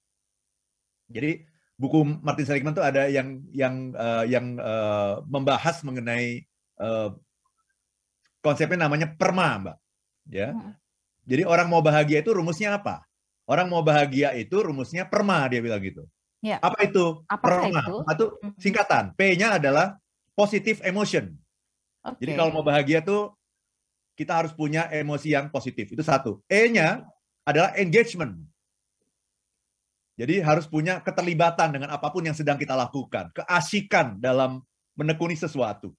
Jadi 1.10 1.42
buku 1.74 2.22
Martin 2.22 2.46
Seligman 2.46 2.74
itu 2.74 2.84
ada 2.86 3.10
yang 3.10 3.42
yang 3.50 3.74
uh, 3.98 4.24
yang 4.26 4.54
uh, 4.62 5.22
membahas 5.26 5.82
mengenai 5.82 6.46
uh, 6.78 7.10
konsepnya 8.40 8.86
namanya 8.86 9.10
perma, 9.10 9.58
Mbak. 9.58 9.76
Ya. 10.30 10.54
Jadi 11.26 11.42
orang 11.44 11.66
mau 11.66 11.82
bahagia 11.82 12.22
itu 12.22 12.30
rumusnya 12.30 12.78
apa? 12.78 13.02
Orang 13.50 13.66
mau 13.66 13.82
bahagia 13.82 14.30
itu 14.38 14.62
rumusnya 14.62 15.06
perma 15.06 15.46
dia 15.50 15.58
bilang 15.58 15.82
gitu. 15.82 16.06
Ya. 16.40 16.56
Apa 16.64 16.88
itu? 16.88 17.20
Apa 17.28 17.68
itu? 17.68 17.94
Itu 18.04 18.26
hmm. 18.40 18.52
singkatan. 18.56 19.04
P-nya 19.12 19.60
adalah 19.60 20.00
positive 20.32 20.80
emotion. 20.80 21.36
Okay. 22.00 22.24
Jadi 22.24 22.32
kalau 22.40 22.50
mau 22.56 22.64
bahagia 22.64 23.04
tuh 23.04 23.36
kita 24.16 24.40
harus 24.40 24.52
punya 24.56 24.88
emosi 24.88 25.36
yang 25.36 25.52
positif. 25.52 25.92
Itu 25.92 26.00
satu. 26.00 26.40
E-nya 26.48 27.04
adalah 27.44 27.76
engagement. 27.76 28.40
Jadi 30.16 30.44
harus 30.44 30.68
punya 30.68 31.00
keterlibatan 31.00 31.72
dengan 31.72 31.96
apa 31.96 32.12
pun 32.12 32.20
yang 32.20 32.36
sedang 32.36 32.60
kita 32.60 32.76
lakukan, 32.76 33.32
keasikan 33.32 34.20
dalam 34.20 34.60
menekuni 34.92 35.32
sesuatu. 35.32 35.96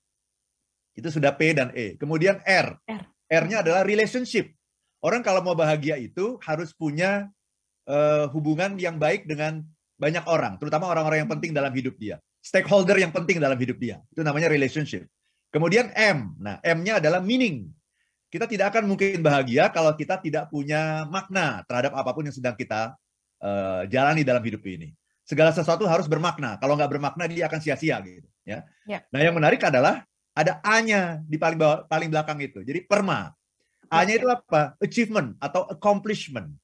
Itu 0.93 1.10
sudah 1.10 1.33
P 1.33 1.57
dan 1.57 1.74
E. 1.74 1.98
Kemudian 1.98 2.38
R. 2.45 2.77
R. 2.86 3.03
R-nya 3.25 3.65
adalah 3.65 3.81
relationship. 3.81 4.53
Orang 5.01 5.25
kalau 5.25 5.41
mau 5.41 5.57
bahagia 5.57 5.98
itu 5.98 6.38
harus 6.45 6.69
punya 6.77 7.33
uh, 7.89 8.29
hubungan 8.29 8.77
yang 8.77 9.01
baik 9.01 9.25
dengan 9.25 9.65
banyak 10.01 10.25
orang, 10.25 10.58
terutama 10.58 10.89
orang-orang 10.89 11.22
yang 11.22 11.29
penting 11.29 11.53
dalam 11.53 11.70
hidup 11.70 11.93
dia. 12.01 12.17
Stakeholder 12.41 12.98
yang 12.98 13.13
penting 13.13 13.38
dalam 13.38 13.53
hidup 13.53 13.77
dia. 13.77 14.01
Itu 14.10 14.25
namanya 14.25 14.50
relationship. 14.50 15.05
Kemudian 15.53 15.93
M. 15.93 16.34
Nah, 16.41 16.58
M-nya 16.65 16.98
adalah 16.98 17.22
meaning. 17.22 17.70
Kita 18.34 18.50
tidak 18.50 18.74
akan 18.74 18.89
mungkin 18.89 19.22
bahagia 19.22 19.70
kalau 19.70 19.93
kita 19.93 20.17
tidak 20.17 20.50
punya 20.50 21.05
makna 21.05 21.62
terhadap 21.70 21.93
apa 21.93 22.15
pun 22.15 22.25
yang 22.25 22.34
sedang 22.34 22.58
kita 22.58 22.98
uh, 23.43 23.84
jalani 23.91 24.25
dalam 24.25 24.41
hidup 24.41 24.63
ini. 24.65 24.96
Segala 25.27 25.53
sesuatu 25.53 25.84
harus 25.86 26.08
bermakna. 26.10 26.58
Kalau 26.58 26.74
nggak 26.79 26.98
bermakna 26.98 27.27
dia 27.27 27.46
akan 27.51 27.60
sia-sia 27.60 28.00
gitu. 28.01 28.25
Ya. 28.48 28.65
ya. 28.88 29.03
Nah 29.12 29.22
yang 29.22 29.36
menarik 29.36 29.62
adalah 29.62 30.08
ada 30.31 30.63
A-nya 30.63 31.20
di 31.27 31.36
paling 31.36 31.60
bawah, 31.60 31.84
paling 31.86 32.08
belakang 32.08 32.39
itu. 32.39 32.63
Jadi 32.63 32.88
perma. 32.88 33.36
A-nya 33.91 34.15
itu 34.15 34.31
apa? 34.31 34.79
Achievement 34.79 35.36
atau 35.43 35.67
accomplishment. 35.67 36.55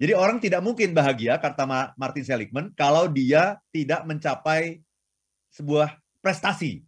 Jadi 0.00 0.16
orang 0.16 0.40
tidak 0.40 0.64
mungkin 0.64 0.96
bahagia 0.96 1.36
kata 1.36 1.92
Martin 1.92 2.24
Seligman 2.24 2.72
kalau 2.72 3.04
dia 3.04 3.60
tidak 3.68 4.08
mencapai 4.08 4.80
sebuah 5.52 6.00
prestasi. 6.24 6.80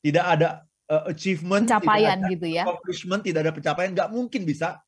Tidak 0.00 0.24
ada 0.24 0.64
uh, 0.88 1.12
achievement, 1.12 1.68
pencapaian 1.68 2.16
tidak 2.16 2.24
ada 2.24 2.32
gitu 2.32 2.46
ya. 2.48 2.64
Accomplishment, 2.64 3.20
tidak 3.20 3.40
ada 3.44 3.52
pencapaian, 3.52 3.90
nggak 3.92 4.08
mungkin 4.08 4.42
bisa 4.48 4.80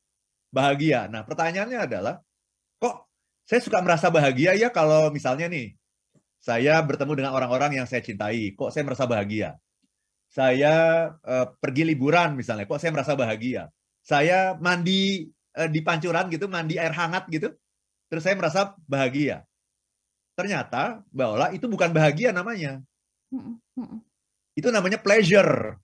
bahagia. 0.49 1.05
Nah, 1.05 1.21
pertanyaannya 1.21 1.77
adalah 1.77 2.17
kok 2.81 3.05
saya 3.45 3.61
suka 3.61 3.77
merasa 3.85 4.09
bahagia 4.09 4.57
ya 4.57 4.73
kalau 4.73 5.13
misalnya 5.13 5.45
nih 5.45 5.77
saya 6.41 6.81
bertemu 6.81 7.21
dengan 7.21 7.37
orang-orang 7.37 7.77
yang 7.77 7.85
saya 7.85 8.01
cintai, 8.01 8.57
kok 8.57 8.73
saya 8.73 8.81
merasa 8.81 9.05
bahagia. 9.05 9.61
Saya 10.33 10.73
uh, 11.21 11.47
pergi 11.61 11.85
liburan 11.85 12.33
misalnya, 12.33 12.65
kok 12.65 12.81
saya 12.81 12.89
merasa 12.89 13.13
bahagia. 13.13 13.69
Saya 14.01 14.57
mandi 14.57 15.29
di 15.69 15.79
pancuran 15.85 16.27
gitu, 16.33 16.49
mandi 16.49 16.81
air 16.81 16.93
hangat 16.93 17.29
gitu, 17.29 17.53
terus 18.09 18.23
saya 18.25 18.33
merasa 18.33 18.73
bahagia. 18.89 19.45
Ternyata 20.33 21.05
bahwa 21.13 21.53
itu 21.53 21.69
bukan 21.69 21.93
bahagia 21.93 22.33
namanya. 22.33 22.81
Itu 24.57 24.73
namanya 24.73 24.97
pleasure. 24.97 25.77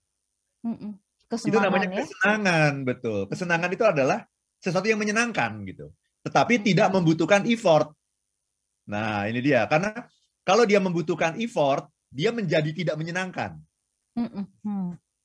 itu 1.30 1.56
namanya 1.56 1.88
ya? 1.88 2.02
kesenangan, 2.02 2.72
betul. 2.82 3.30
Kesenangan 3.30 3.70
itu 3.70 3.84
adalah 3.86 4.26
sesuatu 4.58 4.90
yang 4.90 4.98
menyenangkan 4.98 5.62
gitu 5.64 5.94
tetapi 6.24 6.60
tidak 6.60 6.92
membutuhkan 6.92 7.48
effort. 7.48 7.92
Nah, 8.88 9.24
ini 9.28 9.40
dia. 9.40 9.64
Karena 9.68 10.04
kalau 10.44 10.68
dia 10.68 10.80
membutuhkan 10.82 11.38
effort, 11.40 11.88
dia 12.12 12.34
menjadi 12.34 12.68
tidak 12.74 12.96
menyenangkan. 13.00 13.56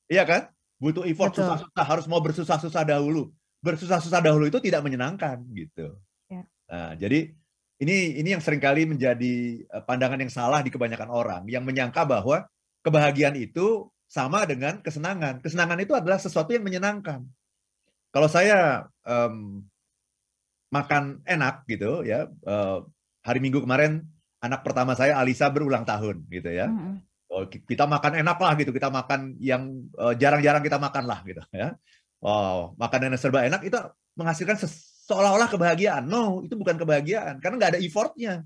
Iya 0.08 0.24
kan? 0.24 0.42
Butuh 0.76 1.04
effort 1.08 1.36
susah-susah, 1.36 1.84
harus 1.84 2.06
mau 2.08 2.20
bersusah-susah 2.20 2.84
dahulu. 2.84 3.32
Bersusah-susah 3.66 4.22
dahulu 4.22 4.46
itu 4.46 4.62
tidak 4.62 4.86
menyenangkan 4.86 5.42
gitu. 5.50 5.98
Ya. 6.30 6.46
Nah, 6.70 6.94
jadi 6.94 7.34
ini 7.82 7.96
ini 8.22 8.28
yang 8.32 8.40
sering 8.40 8.62
kali 8.62 8.86
menjadi 8.86 9.34
eh, 9.66 9.82
pandangan 9.82 10.22
yang 10.22 10.30
salah 10.30 10.62
di 10.62 10.70
kebanyakan 10.70 11.10
orang 11.10 11.42
yang 11.50 11.66
menyangka 11.66 12.06
bahwa 12.06 12.46
kebahagiaan 12.86 13.34
itu 13.34 13.90
sama 14.06 14.46
dengan 14.46 14.78
kesenangan. 14.78 15.42
Kesenangan 15.42 15.82
itu 15.82 15.92
adalah 15.92 16.22
sesuatu 16.22 16.54
yang 16.54 16.62
menyenangkan. 16.62 17.26
Kalau 18.14 18.30
saya 18.30 18.86
um, 19.02 19.66
makan 20.70 21.20
enak 21.26 21.66
gitu 21.66 22.06
ya. 22.06 22.30
Uh, 22.46 22.86
hari 23.26 23.42
Minggu 23.42 23.58
kemarin 23.58 24.06
anak 24.38 24.62
pertama 24.62 24.94
saya 24.94 25.18
Alisa 25.18 25.50
berulang 25.50 25.82
tahun 25.82 26.22
gitu 26.30 26.50
ya. 26.54 26.70
Mm 26.70 26.78
-hmm. 26.78 27.66
kita 27.66 27.84
makan 27.90 28.22
enak 28.22 28.38
lah 28.38 28.54
gitu. 28.54 28.70
Kita 28.70 28.88
makan 28.88 29.34
yang 29.42 29.90
eh, 29.98 30.14
jarang-jarang 30.16 30.62
kita 30.62 30.78
makan 30.78 31.04
lah 31.10 31.20
gitu 31.26 31.42
ya. 31.50 31.74
Oh, 32.24 32.72
makanan 32.80 33.12
yang 33.14 33.20
serba 33.20 33.44
enak 33.44 33.62
itu 33.66 33.76
menghasilkan 34.16 34.56
seolah-olah 35.08 35.48
kebahagiaan. 35.52 36.08
No, 36.08 36.40
itu 36.42 36.56
bukan 36.56 36.80
kebahagiaan 36.80 37.38
karena 37.40 37.54
nggak 37.60 37.70
ada 37.76 37.80
effortnya. 37.80 38.44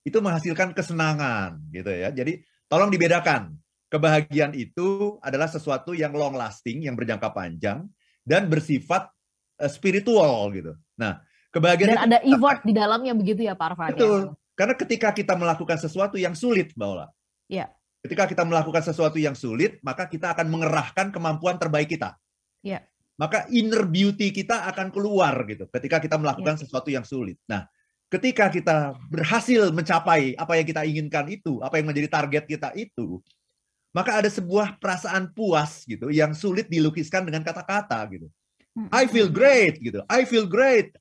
Itu 0.00 0.24
menghasilkan 0.24 0.72
kesenangan 0.72 1.60
gitu 1.70 1.92
ya. 1.92 2.08
Jadi 2.12 2.40
tolong 2.66 2.88
dibedakan. 2.88 3.54
Kebahagiaan 3.90 4.54
itu 4.54 5.18
adalah 5.18 5.50
sesuatu 5.50 5.90
yang 5.90 6.14
long 6.14 6.38
lasting, 6.38 6.86
yang 6.86 6.94
berjangka 6.94 7.34
panjang 7.34 7.90
dan 8.22 8.46
bersifat 8.46 9.10
Eh, 9.60 9.68
spiritual 9.68 10.48
gitu. 10.56 10.72
Nah, 10.96 11.20
kebahagiaan 11.52 11.92
dan 11.92 12.04
ada 12.08 12.18
effort 12.24 12.64
di 12.64 12.72
dalamnya 12.72 13.12
begitu 13.12 13.44
ya 13.44 13.52
Pak 13.52 13.76
Arfan. 13.76 13.86
Ya? 13.86 13.90
Betul. 13.92 14.20
Ya? 14.24 14.32
Karena 14.56 14.74
ketika 14.76 15.08
kita 15.12 15.34
melakukan 15.36 15.76
sesuatu 15.76 16.16
yang 16.16 16.32
sulit, 16.32 16.72
Mbak 16.72 16.88
Ola. 16.88 17.06
Ya. 17.52 17.68
Ketika 18.00 18.24
kita 18.24 18.48
melakukan 18.48 18.80
sesuatu 18.80 19.20
yang 19.20 19.36
sulit, 19.36 19.76
maka 19.84 20.08
kita 20.08 20.32
akan 20.32 20.48
mengerahkan 20.48 21.12
kemampuan 21.12 21.60
terbaik 21.60 21.92
kita. 21.92 22.16
Ya. 22.64 22.84
Maka 23.20 23.44
inner 23.52 23.84
beauty 23.84 24.32
kita 24.32 24.64
akan 24.72 24.88
keluar 24.88 25.36
gitu 25.44 25.68
ketika 25.68 26.00
kita 26.00 26.16
melakukan 26.16 26.56
ya. 26.56 26.60
sesuatu 26.64 26.88
yang 26.88 27.04
sulit. 27.04 27.36
Nah, 27.44 27.68
ketika 28.08 28.48
kita 28.48 28.96
berhasil 29.12 29.68
mencapai 29.68 30.32
apa 30.32 30.56
yang 30.56 30.66
kita 30.66 30.82
inginkan 30.88 31.28
itu, 31.28 31.60
apa 31.60 31.76
yang 31.76 31.92
menjadi 31.92 32.08
target 32.08 32.44
kita 32.48 32.72
itu, 32.72 33.20
maka 33.92 34.24
ada 34.24 34.32
sebuah 34.32 34.80
perasaan 34.80 35.36
puas 35.36 35.84
gitu 35.84 36.08
yang 36.08 36.32
sulit 36.32 36.72
dilukiskan 36.72 37.28
dengan 37.28 37.44
kata-kata 37.44 38.00
gitu. 38.08 38.32
I 38.88 39.04
feel 39.10 39.28
great 39.28 39.82
gitu. 39.82 40.00
I 40.06 40.24
feel 40.24 40.46
great. 40.46 40.94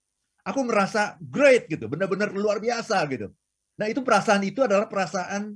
Aku 0.43 0.65
merasa 0.65 1.15
great 1.21 1.69
gitu, 1.69 1.85
benar-benar 1.85 2.33
luar 2.33 2.57
biasa 2.57 2.99
gitu. 3.07 3.29
Nah, 3.79 3.87
itu 3.87 4.01
perasaan 4.01 4.41
itu 4.43 4.65
adalah 4.65 4.89
perasaan 4.89 5.55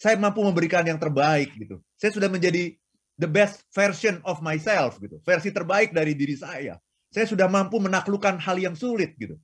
saya 0.00 0.16
mampu 0.16 0.40
memberikan 0.40 0.80
yang 0.80 0.96
terbaik 0.96 1.52
gitu. 1.60 1.76
Saya 2.00 2.16
sudah 2.16 2.32
menjadi 2.32 2.72
the 3.20 3.28
best 3.28 3.68
version 3.76 4.24
of 4.24 4.40
myself 4.40 4.96
gitu. 4.96 5.20
Versi 5.20 5.52
terbaik 5.52 5.92
dari 5.92 6.16
diri 6.16 6.40
saya. 6.40 6.80
Saya 7.12 7.28
sudah 7.28 7.52
mampu 7.52 7.76
menaklukkan 7.76 8.40
hal 8.40 8.56
yang 8.56 8.72
sulit 8.72 9.12
gitu. 9.20 9.36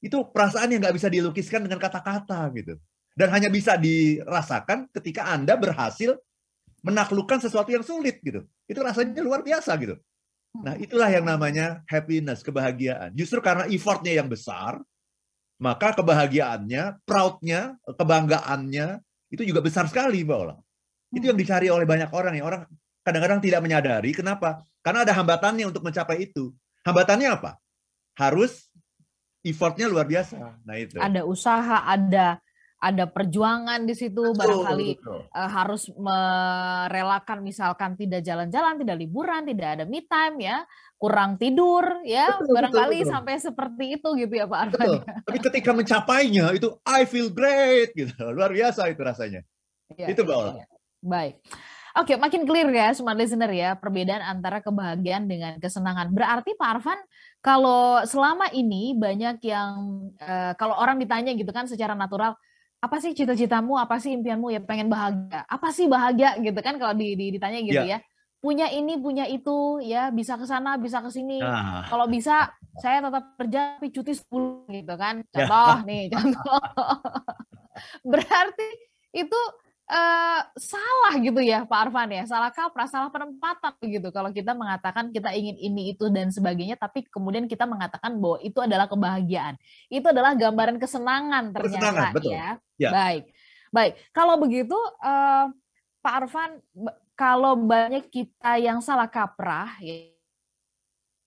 Itu 0.00 0.32
perasaan 0.32 0.72
yang 0.72 0.80
nggak 0.80 0.96
bisa 0.96 1.12
dilukiskan 1.12 1.68
dengan 1.68 1.76
kata-kata 1.76 2.48
gitu. 2.56 2.80
Dan 3.12 3.28
hanya 3.36 3.52
bisa 3.52 3.76
dirasakan 3.76 4.88
ketika 4.96 5.28
Anda 5.28 5.60
berhasil 5.60 6.16
menaklukkan 6.80 7.44
sesuatu 7.44 7.68
yang 7.68 7.84
sulit 7.84 8.24
gitu. 8.24 8.48
Itu 8.64 8.80
rasanya 8.80 9.20
luar 9.20 9.44
biasa 9.44 9.76
gitu. 9.76 10.00
Nah, 10.64 10.78
itulah 10.80 11.12
yang 11.12 11.28
namanya 11.28 11.84
happiness, 11.84 12.40
kebahagiaan. 12.40 13.12
Justru 13.12 13.44
karena 13.44 13.68
effortnya 13.68 14.16
yang 14.16 14.30
besar, 14.30 14.80
maka 15.60 15.92
kebahagiaannya, 15.92 17.04
proudnya, 17.04 17.76
kebanggaannya 17.84 19.02
itu 19.28 19.42
juga 19.44 19.60
besar 19.60 19.84
sekali, 19.88 20.24
Mbak 20.24 20.38
Ola. 20.38 20.56
Itu 21.12 21.28
yang 21.28 21.38
dicari 21.38 21.68
oleh 21.68 21.84
banyak 21.88 22.10
orang 22.12 22.34
ya. 22.36 22.44
Orang 22.44 22.62
kadang-kadang 23.04 23.40
tidak 23.40 23.60
menyadari. 23.64 24.10
Kenapa? 24.12 24.64
Karena 24.84 25.04
ada 25.04 25.12
hambatannya 25.16 25.68
untuk 25.68 25.84
mencapai 25.84 26.28
itu. 26.28 26.52
Hambatannya 26.84 27.28
apa? 27.32 27.56
Harus 28.16 28.68
effortnya 29.44 29.88
luar 29.88 30.04
biasa. 30.08 30.60
Nah 30.64 30.76
itu. 30.76 31.00
Ada 31.00 31.24
usaha, 31.24 31.84
ada 31.84 32.40
ada 32.78 33.10
perjuangan 33.10 33.82
di 33.82 33.94
situ 33.98 34.22
betul, 34.22 34.38
barangkali 34.38 34.88
betul. 35.02 35.20
Uh, 35.34 35.50
harus 35.50 35.90
merelakan 35.98 37.42
misalkan 37.42 37.98
tidak 37.98 38.22
jalan-jalan, 38.22 38.78
tidak 38.78 38.96
liburan, 39.02 39.42
tidak 39.50 39.68
ada 39.78 39.84
me 39.84 40.06
time 40.06 40.36
ya, 40.38 40.62
kurang 40.98 41.38
tidur 41.38 42.02
ya, 42.02 42.34
betul, 42.34 42.58
barangkali 42.58 42.98
betul, 42.98 43.06
betul. 43.06 43.14
sampai 43.14 43.34
seperti 43.38 43.84
itu 43.94 44.08
gitu 44.18 44.34
ya 44.34 44.46
Pak 44.50 44.58
Arfan. 44.58 44.78
Betul. 44.82 44.98
Tapi 45.30 45.38
ketika 45.46 45.70
mencapainya 45.70 46.46
itu 46.58 46.68
I 46.82 47.06
feel 47.06 47.30
great 47.30 47.94
gitu, 47.94 48.12
luar 48.36 48.50
biasa 48.50 48.90
itu 48.90 49.00
rasanya. 49.00 49.40
Ya, 49.94 50.10
itu 50.10 50.20
Mbak 50.26 50.36
ya, 50.36 50.66
Baik. 51.00 51.34
Oke, 51.96 52.14
makin 52.14 52.46
clear 52.46 52.68
ya, 52.70 52.94
smart 52.94 53.18
listener 53.18 53.50
ya, 53.50 53.74
perbedaan 53.74 54.22
antara 54.22 54.62
kebahagiaan 54.62 55.26
dengan 55.26 55.58
kesenangan. 55.58 56.14
Berarti 56.14 56.54
Pak 56.54 56.68
Arfan, 56.78 57.00
kalau 57.42 58.02
selama 58.06 58.50
ini 58.54 58.94
banyak 58.94 59.42
yang, 59.42 59.74
uh, 60.20 60.52
kalau 60.54 60.78
orang 60.78 61.00
ditanya 61.02 61.34
gitu 61.34 61.50
kan 61.50 61.66
secara 61.66 61.98
natural, 61.98 62.38
apa 62.78 62.96
sih 63.02 63.18
cita-citamu, 63.18 63.74
apa 63.74 63.98
sih 63.98 64.14
impianmu, 64.14 64.54
ya 64.54 64.62
pengen 64.62 64.86
bahagia. 64.86 65.42
Apa 65.50 65.74
sih 65.74 65.90
bahagia 65.90 66.38
gitu 66.38 66.60
kan 66.62 66.78
kalau 66.78 66.94
di, 66.94 67.18
di, 67.18 67.34
ditanya 67.34 67.58
gitu 67.66 67.82
yeah. 67.82 67.98
ya. 67.98 68.17
Punya 68.38 68.70
ini, 68.70 68.94
punya 68.98 69.26
itu, 69.26 69.82
ya 69.82 70.14
bisa 70.14 70.38
ke 70.38 70.46
sana, 70.46 70.78
bisa 70.78 71.02
ke 71.02 71.10
sini. 71.10 71.42
Ah. 71.42 71.82
Kalau 71.90 72.06
bisa, 72.06 72.54
saya 72.78 73.02
tetap 73.02 73.34
kerja 73.34 73.74
tapi 73.76 73.90
cuti 73.90 74.14
10 74.14 74.70
gitu 74.70 74.94
kan. 74.94 75.26
Ya. 75.34 75.46
Contoh 75.46 75.74
yeah. 75.74 75.88
nih, 75.88 76.02
contoh. 76.14 76.62
Berarti 78.06 78.68
itu 79.10 79.40
uh, 79.88 80.40
salah 80.54 81.14
gitu 81.18 81.40
ya 81.40 81.64
Pak 81.64 81.88
Arfan 81.88 82.10
ya, 82.12 82.24
salah 82.28 82.52
kaprah, 82.52 82.86
salah 82.86 83.08
penempatan 83.08 83.72
begitu 83.80 84.08
kalau 84.12 84.30
kita 84.30 84.52
mengatakan 84.52 85.10
kita 85.10 85.32
ingin 85.32 85.56
ini 85.56 85.96
itu 85.96 86.12
dan 86.12 86.28
sebagainya, 86.28 86.76
tapi 86.76 87.08
kemudian 87.08 87.48
kita 87.48 87.64
mengatakan 87.64 88.20
bahwa 88.20 88.38
itu 88.44 88.58
adalah 88.60 88.86
kebahagiaan, 88.86 89.56
itu 89.88 90.06
adalah 90.06 90.36
gambaran 90.36 90.76
kesenangan 90.76 91.50
ternyata 91.50 91.90
kesenangan, 91.90 92.12
betul. 92.14 92.32
ya. 92.32 92.48
ya. 92.76 92.90
Baik, 92.92 93.24
baik. 93.72 93.92
Kalau 94.12 94.34
begitu 94.38 94.78
uh, 95.02 95.50
Pak 96.04 96.14
Arfan, 96.24 96.50
kalau 97.18 97.58
banyak 97.58 98.06
kita 98.06 98.62
yang 98.62 98.78
salah 98.78 99.10
kaprah, 99.10 99.74
ya, 99.82 100.14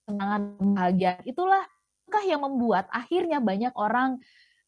kesenangan 0.08 0.42
bahagia, 0.72 1.20
itulah 1.28 1.68
yang 2.24 2.44
membuat 2.44 2.88
akhirnya 2.92 3.40
banyak 3.40 3.72
orang 3.76 4.20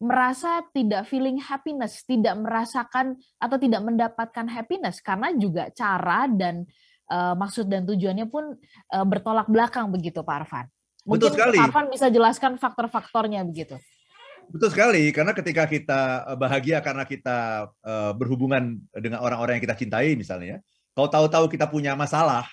merasa 0.03 0.63
tidak 0.75 1.07
feeling 1.07 1.39
happiness, 1.39 2.03
tidak 2.03 2.35
merasakan 2.35 3.15
atau 3.39 3.55
tidak 3.55 3.83
mendapatkan 3.83 4.47
happiness 4.51 4.99
karena 4.99 5.31
juga 5.35 5.71
cara 5.71 6.27
dan 6.27 6.67
uh, 7.07 7.35
maksud 7.39 7.71
dan 7.71 7.87
tujuannya 7.87 8.27
pun 8.27 8.59
uh, 8.91 9.05
bertolak 9.07 9.47
belakang 9.47 9.87
begitu 9.91 10.19
Pak 10.19 10.35
Arfan. 10.43 10.65
Mungkin 11.07 11.31
Betul 11.31 11.35
sekali. 11.35 11.57
Pak 11.59 11.67
Arfan 11.71 11.87
bisa 11.91 12.07
jelaskan 12.11 12.59
faktor-faktornya 12.59 13.43
begitu. 13.47 13.79
Betul 14.51 14.69
sekali, 14.75 15.07
karena 15.15 15.31
ketika 15.31 15.63
kita 15.63 16.01
eh, 16.27 16.37
bahagia 16.37 16.83
karena 16.83 17.07
kita 17.07 17.71
uh, 17.79 18.11
berhubungan 18.11 18.75
dengan 18.91 19.23
orang-orang 19.23 19.55
yang 19.55 19.63
kita 19.63 19.79
cintai 19.79 20.19
misalnya, 20.19 20.59
kalau 20.93 21.09
tahu-tahu 21.09 21.45
kita 21.49 21.65
punya 21.69 21.97
masalah 21.97 22.45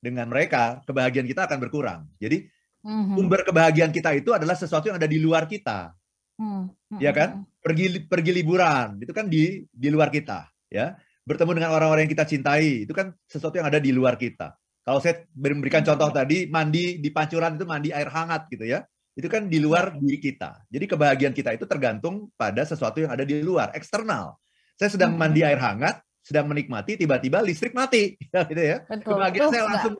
dengan 0.00 0.28
mereka, 0.28 0.80
kebahagiaan 0.84 1.28
kita 1.28 1.44
akan 1.48 1.58
berkurang. 1.60 2.00
Jadi 2.20 2.48
mm-hmm. 2.84 3.16
sumber 3.16 3.40
kebahagiaan 3.44 3.92
kita 3.92 4.16
itu 4.16 4.32
adalah 4.32 4.56
sesuatu 4.56 4.88
yang 4.88 4.96
ada 4.96 5.08
di 5.08 5.20
luar 5.20 5.44
kita. 5.48 5.92
Hmm. 6.36 6.68
Ya 7.00 7.16
kan? 7.16 7.42
Hmm. 7.42 7.44
Pergi 7.64 8.04
pergi 8.06 8.30
liburan, 8.36 9.00
itu 9.00 9.10
kan 9.10 9.26
di 9.26 9.64
di 9.72 9.88
luar 9.88 10.12
kita, 10.12 10.46
ya. 10.68 10.94
Bertemu 11.26 11.58
dengan 11.58 11.74
orang-orang 11.74 12.06
yang 12.06 12.12
kita 12.12 12.28
cintai, 12.28 12.86
itu 12.86 12.92
kan 12.94 13.10
sesuatu 13.26 13.58
yang 13.58 13.66
ada 13.66 13.82
di 13.82 13.90
luar 13.90 14.14
kita. 14.14 14.54
Kalau 14.86 15.02
saya 15.02 15.26
memberikan 15.34 15.82
contoh 15.82 16.06
tadi, 16.14 16.46
mandi 16.46 17.02
di 17.02 17.10
pancuran 17.10 17.58
itu 17.58 17.66
mandi 17.66 17.90
air 17.90 18.06
hangat 18.06 18.46
gitu 18.46 18.62
ya. 18.62 18.86
Itu 19.18 19.26
kan 19.26 19.50
di 19.50 19.58
luar 19.58 19.98
diri 19.98 20.22
kita. 20.22 20.62
Jadi 20.70 20.84
kebahagiaan 20.86 21.34
kita 21.34 21.56
itu 21.56 21.66
tergantung 21.66 22.30
pada 22.38 22.62
sesuatu 22.62 23.02
yang 23.02 23.10
ada 23.10 23.26
di 23.26 23.42
luar, 23.42 23.74
eksternal. 23.74 24.38
Saya 24.78 24.92
sedang 24.92 25.18
mandi 25.18 25.42
air 25.42 25.58
hangat, 25.58 26.05
sedang 26.26 26.50
menikmati, 26.50 26.98
tiba-tiba 26.98 27.38
listrik 27.38 27.70
mati, 27.70 28.18
gitu 28.50 28.58
ya. 28.58 28.82
Betul. 28.90 29.14
Kebahagiaan 29.14 29.50
saya 29.54 29.64
langsung 29.70 29.94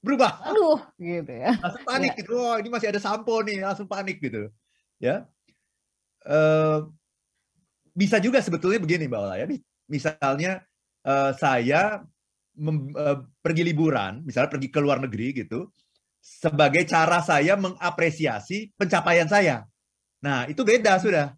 berubah. 0.00 0.32
Aduh, 0.48 0.80
gitu 0.96 1.32
ya. 1.36 1.52
Langsung 1.60 1.84
panik 1.84 2.12
ya. 2.16 2.18
gitu. 2.24 2.32
Oh, 2.40 2.56
ini 2.56 2.68
masih 2.72 2.88
ada 2.88 3.00
sampo 3.00 3.44
nih, 3.44 3.60
langsung 3.60 3.84
panik 3.84 4.24
gitu. 4.24 4.48
Ya. 4.96 5.28
Eh, 6.24 6.80
bisa 7.92 8.16
juga 8.18 8.40
sebetulnya 8.40 8.80
begini 8.80 9.04
Mbak 9.04 9.20
Ola 9.20 9.36
ya. 9.36 9.46
Misalnya 9.86 10.64
uh, 11.06 11.30
saya 11.36 12.02
mem, 12.56 12.90
uh, 12.96 13.22
pergi 13.38 13.62
liburan, 13.62 14.24
misalnya 14.26 14.50
pergi 14.50 14.68
ke 14.72 14.80
luar 14.82 14.98
negeri 14.98 15.44
gitu, 15.44 15.70
sebagai 16.18 16.82
cara 16.88 17.22
saya 17.22 17.54
mengapresiasi 17.54 18.74
pencapaian 18.74 19.28
saya. 19.28 19.62
Nah, 20.24 20.48
itu 20.50 20.64
beda 20.66 20.98
sudah. 20.98 21.36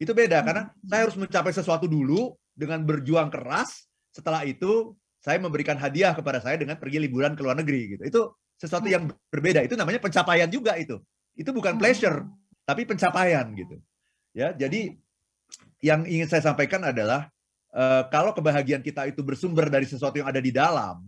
Itu 0.00 0.16
beda 0.16 0.40
karena 0.40 0.72
saya 0.88 1.04
harus 1.04 1.18
mencapai 1.18 1.52
sesuatu 1.52 1.84
dulu 1.84 2.32
dengan 2.54 2.82
berjuang 2.84 3.30
keras. 3.30 3.90
Setelah 4.10 4.42
itu 4.44 4.94
saya 5.20 5.36
memberikan 5.36 5.76
hadiah 5.76 6.16
kepada 6.16 6.40
saya 6.40 6.56
dengan 6.56 6.80
pergi 6.80 6.98
liburan 6.98 7.36
ke 7.36 7.42
luar 7.44 7.56
negeri 7.60 7.96
gitu. 7.96 8.02
Itu 8.04 8.20
sesuatu 8.56 8.88
yang 8.88 9.08
berbeda. 9.32 9.64
Itu 9.64 9.76
namanya 9.76 10.00
pencapaian 10.00 10.48
juga 10.48 10.76
itu. 10.76 11.00
Itu 11.36 11.52
bukan 11.56 11.80
pleasure, 11.80 12.26
tapi 12.68 12.84
pencapaian 12.84 13.48
gitu. 13.56 13.80
Ya, 14.36 14.52
jadi 14.54 14.94
yang 15.80 16.04
ingin 16.04 16.28
saya 16.28 16.52
sampaikan 16.52 16.84
adalah 16.84 17.32
uh, 17.72 18.06
kalau 18.12 18.36
kebahagiaan 18.36 18.84
kita 18.84 19.08
itu 19.08 19.24
bersumber 19.24 19.66
dari 19.72 19.88
sesuatu 19.88 20.20
yang 20.20 20.28
ada 20.28 20.38
di 20.38 20.52
dalam, 20.52 21.00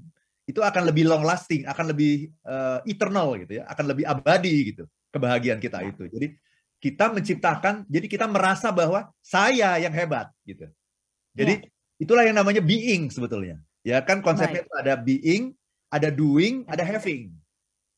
itu 0.49 0.59
akan 0.59 0.89
lebih 0.91 1.07
long 1.07 1.23
lasting, 1.23 1.69
akan 1.69 1.93
lebih 1.95 2.33
uh, 2.49 2.83
eternal 2.89 3.37
gitu 3.39 3.63
ya, 3.63 3.65
akan 3.69 3.85
lebih 3.95 4.05
abadi 4.09 4.75
gitu 4.75 4.85
kebahagiaan 5.13 5.61
kita 5.61 5.85
itu. 5.87 6.09
Jadi 6.09 6.27
kita 6.83 7.15
menciptakan, 7.15 7.87
jadi 7.87 8.07
kita 8.11 8.27
merasa 8.27 8.75
bahwa 8.75 9.07
saya 9.23 9.79
yang 9.79 9.95
hebat 9.95 10.33
gitu. 10.43 10.67
Jadi 11.33 11.55
ya. 11.65 11.69
itulah 12.03 12.25
yang 12.25 12.37
namanya 12.37 12.61
being 12.61 13.09
sebetulnya. 13.09 13.61
Ya 13.83 13.99
kan 14.05 14.23
konsepnya 14.23 14.63
itu 14.63 14.75
ada 14.79 14.95
being, 14.95 15.57
ada 15.91 16.09
doing, 16.13 16.63
ada 16.71 16.87
having. 16.87 17.35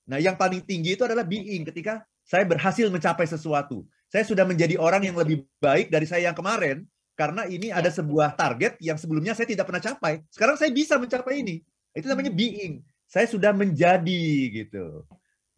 Nah, 0.04 0.20
yang 0.20 0.36
paling 0.36 0.60
tinggi 0.64 0.96
itu 0.96 1.04
adalah 1.04 1.24
being 1.24 1.64
ketika 1.64 2.04
saya 2.24 2.44
berhasil 2.44 2.88
mencapai 2.88 3.28
sesuatu 3.28 3.84
saya 4.14 4.22
sudah 4.22 4.46
menjadi 4.46 4.78
orang 4.78 5.02
yang 5.02 5.18
lebih 5.18 5.42
baik 5.58 5.90
dari 5.90 6.06
saya 6.06 6.30
yang 6.30 6.38
kemarin 6.38 6.86
karena 7.18 7.50
ini 7.50 7.74
ada 7.74 7.90
ya. 7.90 7.98
sebuah 7.98 8.38
target 8.38 8.78
yang 8.78 8.94
sebelumnya 8.94 9.34
saya 9.34 9.50
tidak 9.50 9.66
pernah 9.66 9.82
capai. 9.82 10.22
Sekarang 10.30 10.54
saya 10.54 10.70
bisa 10.70 10.94
mencapai 11.02 11.42
ini. 11.42 11.66
Itu 11.90 12.06
namanya 12.06 12.30
hmm. 12.30 12.38
being. 12.38 12.72
Saya 13.10 13.26
sudah 13.26 13.50
menjadi 13.50 14.54
gitu. 14.54 15.02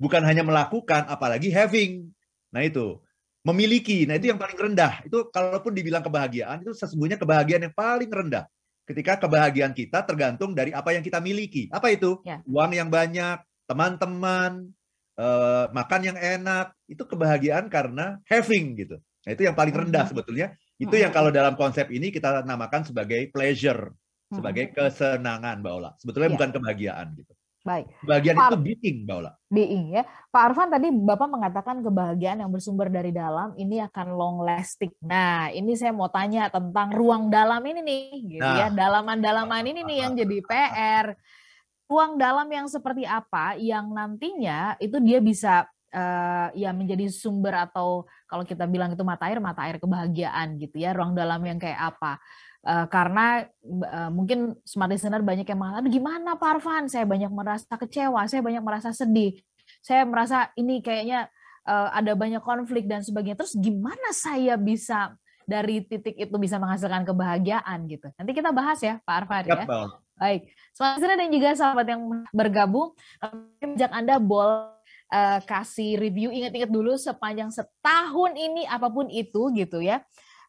Bukan 0.00 0.24
hanya 0.24 0.40
melakukan 0.40 1.04
apalagi 1.04 1.52
having. 1.52 2.08
Nah 2.48 2.64
itu 2.64 2.96
memiliki. 3.46 4.02
Nah 4.10 4.18
itu 4.18 4.34
yang 4.34 4.40
paling 4.42 4.58
rendah. 4.58 5.06
Itu 5.06 5.30
kalaupun 5.30 5.70
dibilang 5.70 6.02
kebahagiaan 6.02 6.66
itu 6.66 6.74
sesungguhnya 6.74 7.14
kebahagiaan 7.14 7.70
yang 7.70 7.76
paling 7.76 8.10
rendah. 8.10 8.50
Ketika 8.86 9.22
kebahagiaan 9.22 9.74
kita 9.74 10.02
tergantung 10.02 10.54
dari 10.54 10.74
apa 10.74 10.90
yang 10.90 11.02
kita 11.02 11.22
miliki. 11.22 11.70
Apa 11.70 11.94
itu? 11.94 12.22
Ya. 12.26 12.42
Uang 12.46 12.74
yang 12.74 12.90
banyak, 12.90 13.42
teman-teman, 13.66 14.70
uh, 15.18 15.66
makan 15.70 16.00
yang 16.02 16.18
enak, 16.18 16.74
itu 16.86 17.02
kebahagiaan 17.02 17.66
karena 17.66 18.18
having 18.26 18.78
gitu. 18.78 18.98
Nah, 19.26 19.30
itu 19.34 19.42
yang 19.42 19.58
paling 19.58 19.74
rendah 19.74 20.06
hmm. 20.06 20.10
sebetulnya. 20.14 20.46
Itu 20.78 20.94
yang 20.94 21.10
hmm. 21.10 21.18
kalau 21.18 21.30
dalam 21.34 21.58
konsep 21.58 21.90
ini 21.90 22.14
kita 22.14 22.46
namakan 22.46 22.86
sebagai 22.86 23.26
pleasure, 23.34 23.90
sebagai 24.30 24.70
hmm. 24.70 24.74
kesenangan, 24.78 25.62
Mbak 25.62 25.72
Ola. 25.74 25.90
Sebetulnya 25.98 26.30
ya. 26.30 26.34
bukan 26.38 26.50
kebahagiaan 26.54 27.06
gitu. 27.18 27.32
Baik. 27.66 27.86
Kebahagiaan 28.06 28.36
Pak, 28.38 28.48
itu 28.54 28.58
being, 28.62 28.98
Mbak 29.02 29.16
Ola. 29.18 29.30
Being 29.50 29.84
ya. 29.98 30.02
Pak 30.30 30.42
Arfan 30.46 30.70
tadi 30.70 30.88
Bapak 30.94 31.26
mengatakan 31.26 31.82
kebahagiaan 31.82 32.38
yang 32.46 32.50
bersumber 32.54 32.86
dari 32.86 33.10
dalam 33.10 33.58
ini 33.58 33.82
akan 33.82 34.06
long 34.14 34.38
lasting. 34.46 34.94
Nah, 35.02 35.50
ini 35.50 35.74
saya 35.74 35.90
mau 35.90 36.06
tanya 36.06 36.46
tentang 36.46 36.94
ruang 36.94 37.26
dalam 37.26 37.58
ini 37.66 37.82
nih, 37.82 38.06
gitu 38.38 38.46
nah. 38.46 38.56
ya. 38.62 38.66
Dalaman-dalaman 38.70 39.66
ini 39.66 39.82
nih 39.82 39.98
yang 40.06 40.12
jadi 40.14 40.38
PR 40.46 41.06
ruang 41.86 42.18
dalam 42.18 42.46
yang 42.50 42.66
seperti 42.66 43.06
apa 43.06 43.54
yang 43.58 43.94
nantinya 43.94 44.74
itu 44.82 44.98
dia 44.98 45.22
bisa 45.22 45.70
uh, 45.94 46.48
ya 46.52 46.74
menjadi 46.74 47.06
sumber 47.10 47.70
atau 47.70 48.02
kalau 48.26 48.42
kita 48.42 48.66
bilang 48.66 48.90
itu 48.90 49.06
mata 49.06 49.30
air 49.30 49.38
mata 49.38 49.62
air 49.70 49.78
kebahagiaan 49.78 50.58
gitu 50.58 50.82
ya 50.82 50.90
ruang 50.90 51.14
dalam 51.14 51.38
yang 51.46 51.62
kayak 51.62 51.94
apa 51.94 52.18
uh, 52.66 52.86
karena 52.90 53.46
uh, 53.64 54.10
mungkin 54.10 54.58
smart 54.66 54.90
listener 54.90 55.22
banyak 55.22 55.46
yang 55.46 55.60
mengatakan 55.62 55.88
gimana 55.88 56.34
Pak 56.34 56.58
Arfan? 56.58 56.90
Saya 56.90 57.06
banyak 57.06 57.30
merasa 57.30 57.72
kecewa 57.78 58.26
saya 58.26 58.42
banyak 58.42 58.62
merasa 58.66 58.90
sedih. 58.90 59.38
Saya 59.80 60.02
merasa 60.02 60.50
ini 60.58 60.82
kayaknya 60.82 61.30
uh, 61.64 61.94
ada 61.94 62.18
banyak 62.18 62.42
konflik 62.42 62.90
dan 62.90 63.06
sebagainya. 63.06 63.38
Terus 63.38 63.54
gimana 63.54 64.10
saya 64.10 64.58
bisa 64.58 65.14
dari 65.46 65.86
titik 65.86 66.18
itu 66.18 66.34
bisa 66.42 66.58
menghasilkan 66.58 67.06
kebahagiaan 67.06 67.86
gitu? 67.86 68.10
Nanti 68.18 68.32
kita 68.34 68.50
bahas 68.50 68.82
ya 68.82 68.98
Pak 69.06 69.14
Arfan 69.24 69.44
ya. 69.46 69.66
Baik, 70.16 70.48
Selamat 70.72 71.20
dan 71.20 71.28
juga 71.28 71.52
sahabat 71.52 71.86
yang 71.92 72.24
bergabung, 72.32 72.96
ajak 73.20 73.92
Anda 73.92 74.16
boleh 74.16 74.72
uh, 75.12 75.44
kasih 75.44 76.00
review, 76.00 76.32
ingat-ingat 76.32 76.72
dulu 76.72 76.96
sepanjang 76.96 77.52
setahun 77.52 78.32
ini 78.32 78.64
apa 78.64 78.88
pun 78.88 79.12
itu 79.12 79.52
gitu 79.52 79.84
ya, 79.84 80.00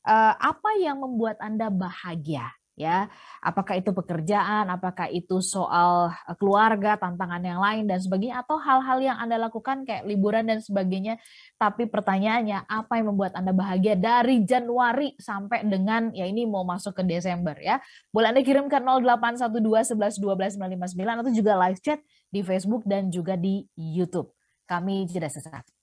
uh, 0.08 0.34
apa 0.40 0.80
yang 0.80 1.04
membuat 1.04 1.36
Anda 1.44 1.68
bahagia? 1.68 2.56
ya? 2.78 3.10
Apakah 3.42 3.82
itu 3.82 3.90
pekerjaan 3.92 4.70
apakah 4.70 5.10
itu 5.10 5.42
soal 5.42 6.14
eh, 6.14 6.38
keluarga 6.38 6.96
tantangan 6.96 7.42
yang 7.42 7.60
lain 7.60 7.90
dan 7.90 7.98
sebagainya 8.00 8.46
atau 8.46 8.62
hal-hal 8.62 9.02
yang 9.02 9.18
anda 9.18 9.36
lakukan 9.42 9.84
kayak 9.84 10.06
liburan 10.06 10.46
dan 10.48 10.62
sebagainya. 10.62 11.18
Tapi 11.58 11.90
pertanyaannya 11.90 12.70
apa 12.70 12.94
yang 13.02 13.12
membuat 13.12 13.34
anda 13.36 13.52
bahagia 13.52 13.98
dari 13.98 14.46
Januari 14.46 15.18
sampai 15.18 15.66
dengan 15.66 16.14
ya 16.14 16.30
ini 16.30 16.46
mau 16.46 16.64
masuk 16.64 17.02
ke 17.02 17.04
Desember 17.04 17.58
ya? 17.58 17.82
Boleh 18.14 18.32
anda 18.32 18.46
kirim 18.46 18.70
ke 18.70 18.78
0812 18.78 19.98
11 19.98 20.22
12 20.22 20.62
959 20.62 21.22
atau 21.26 21.34
juga 21.34 21.54
live 21.68 21.82
chat 21.82 22.00
di 22.30 22.46
Facebook 22.46 22.86
dan 22.86 23.10
juga 23.10 23.34
di 23.34 23.66
YouTube. 23.76 24.30
Kami 24.70 25.10
jeda 25.10 25.32
sesaat 25.32 25.77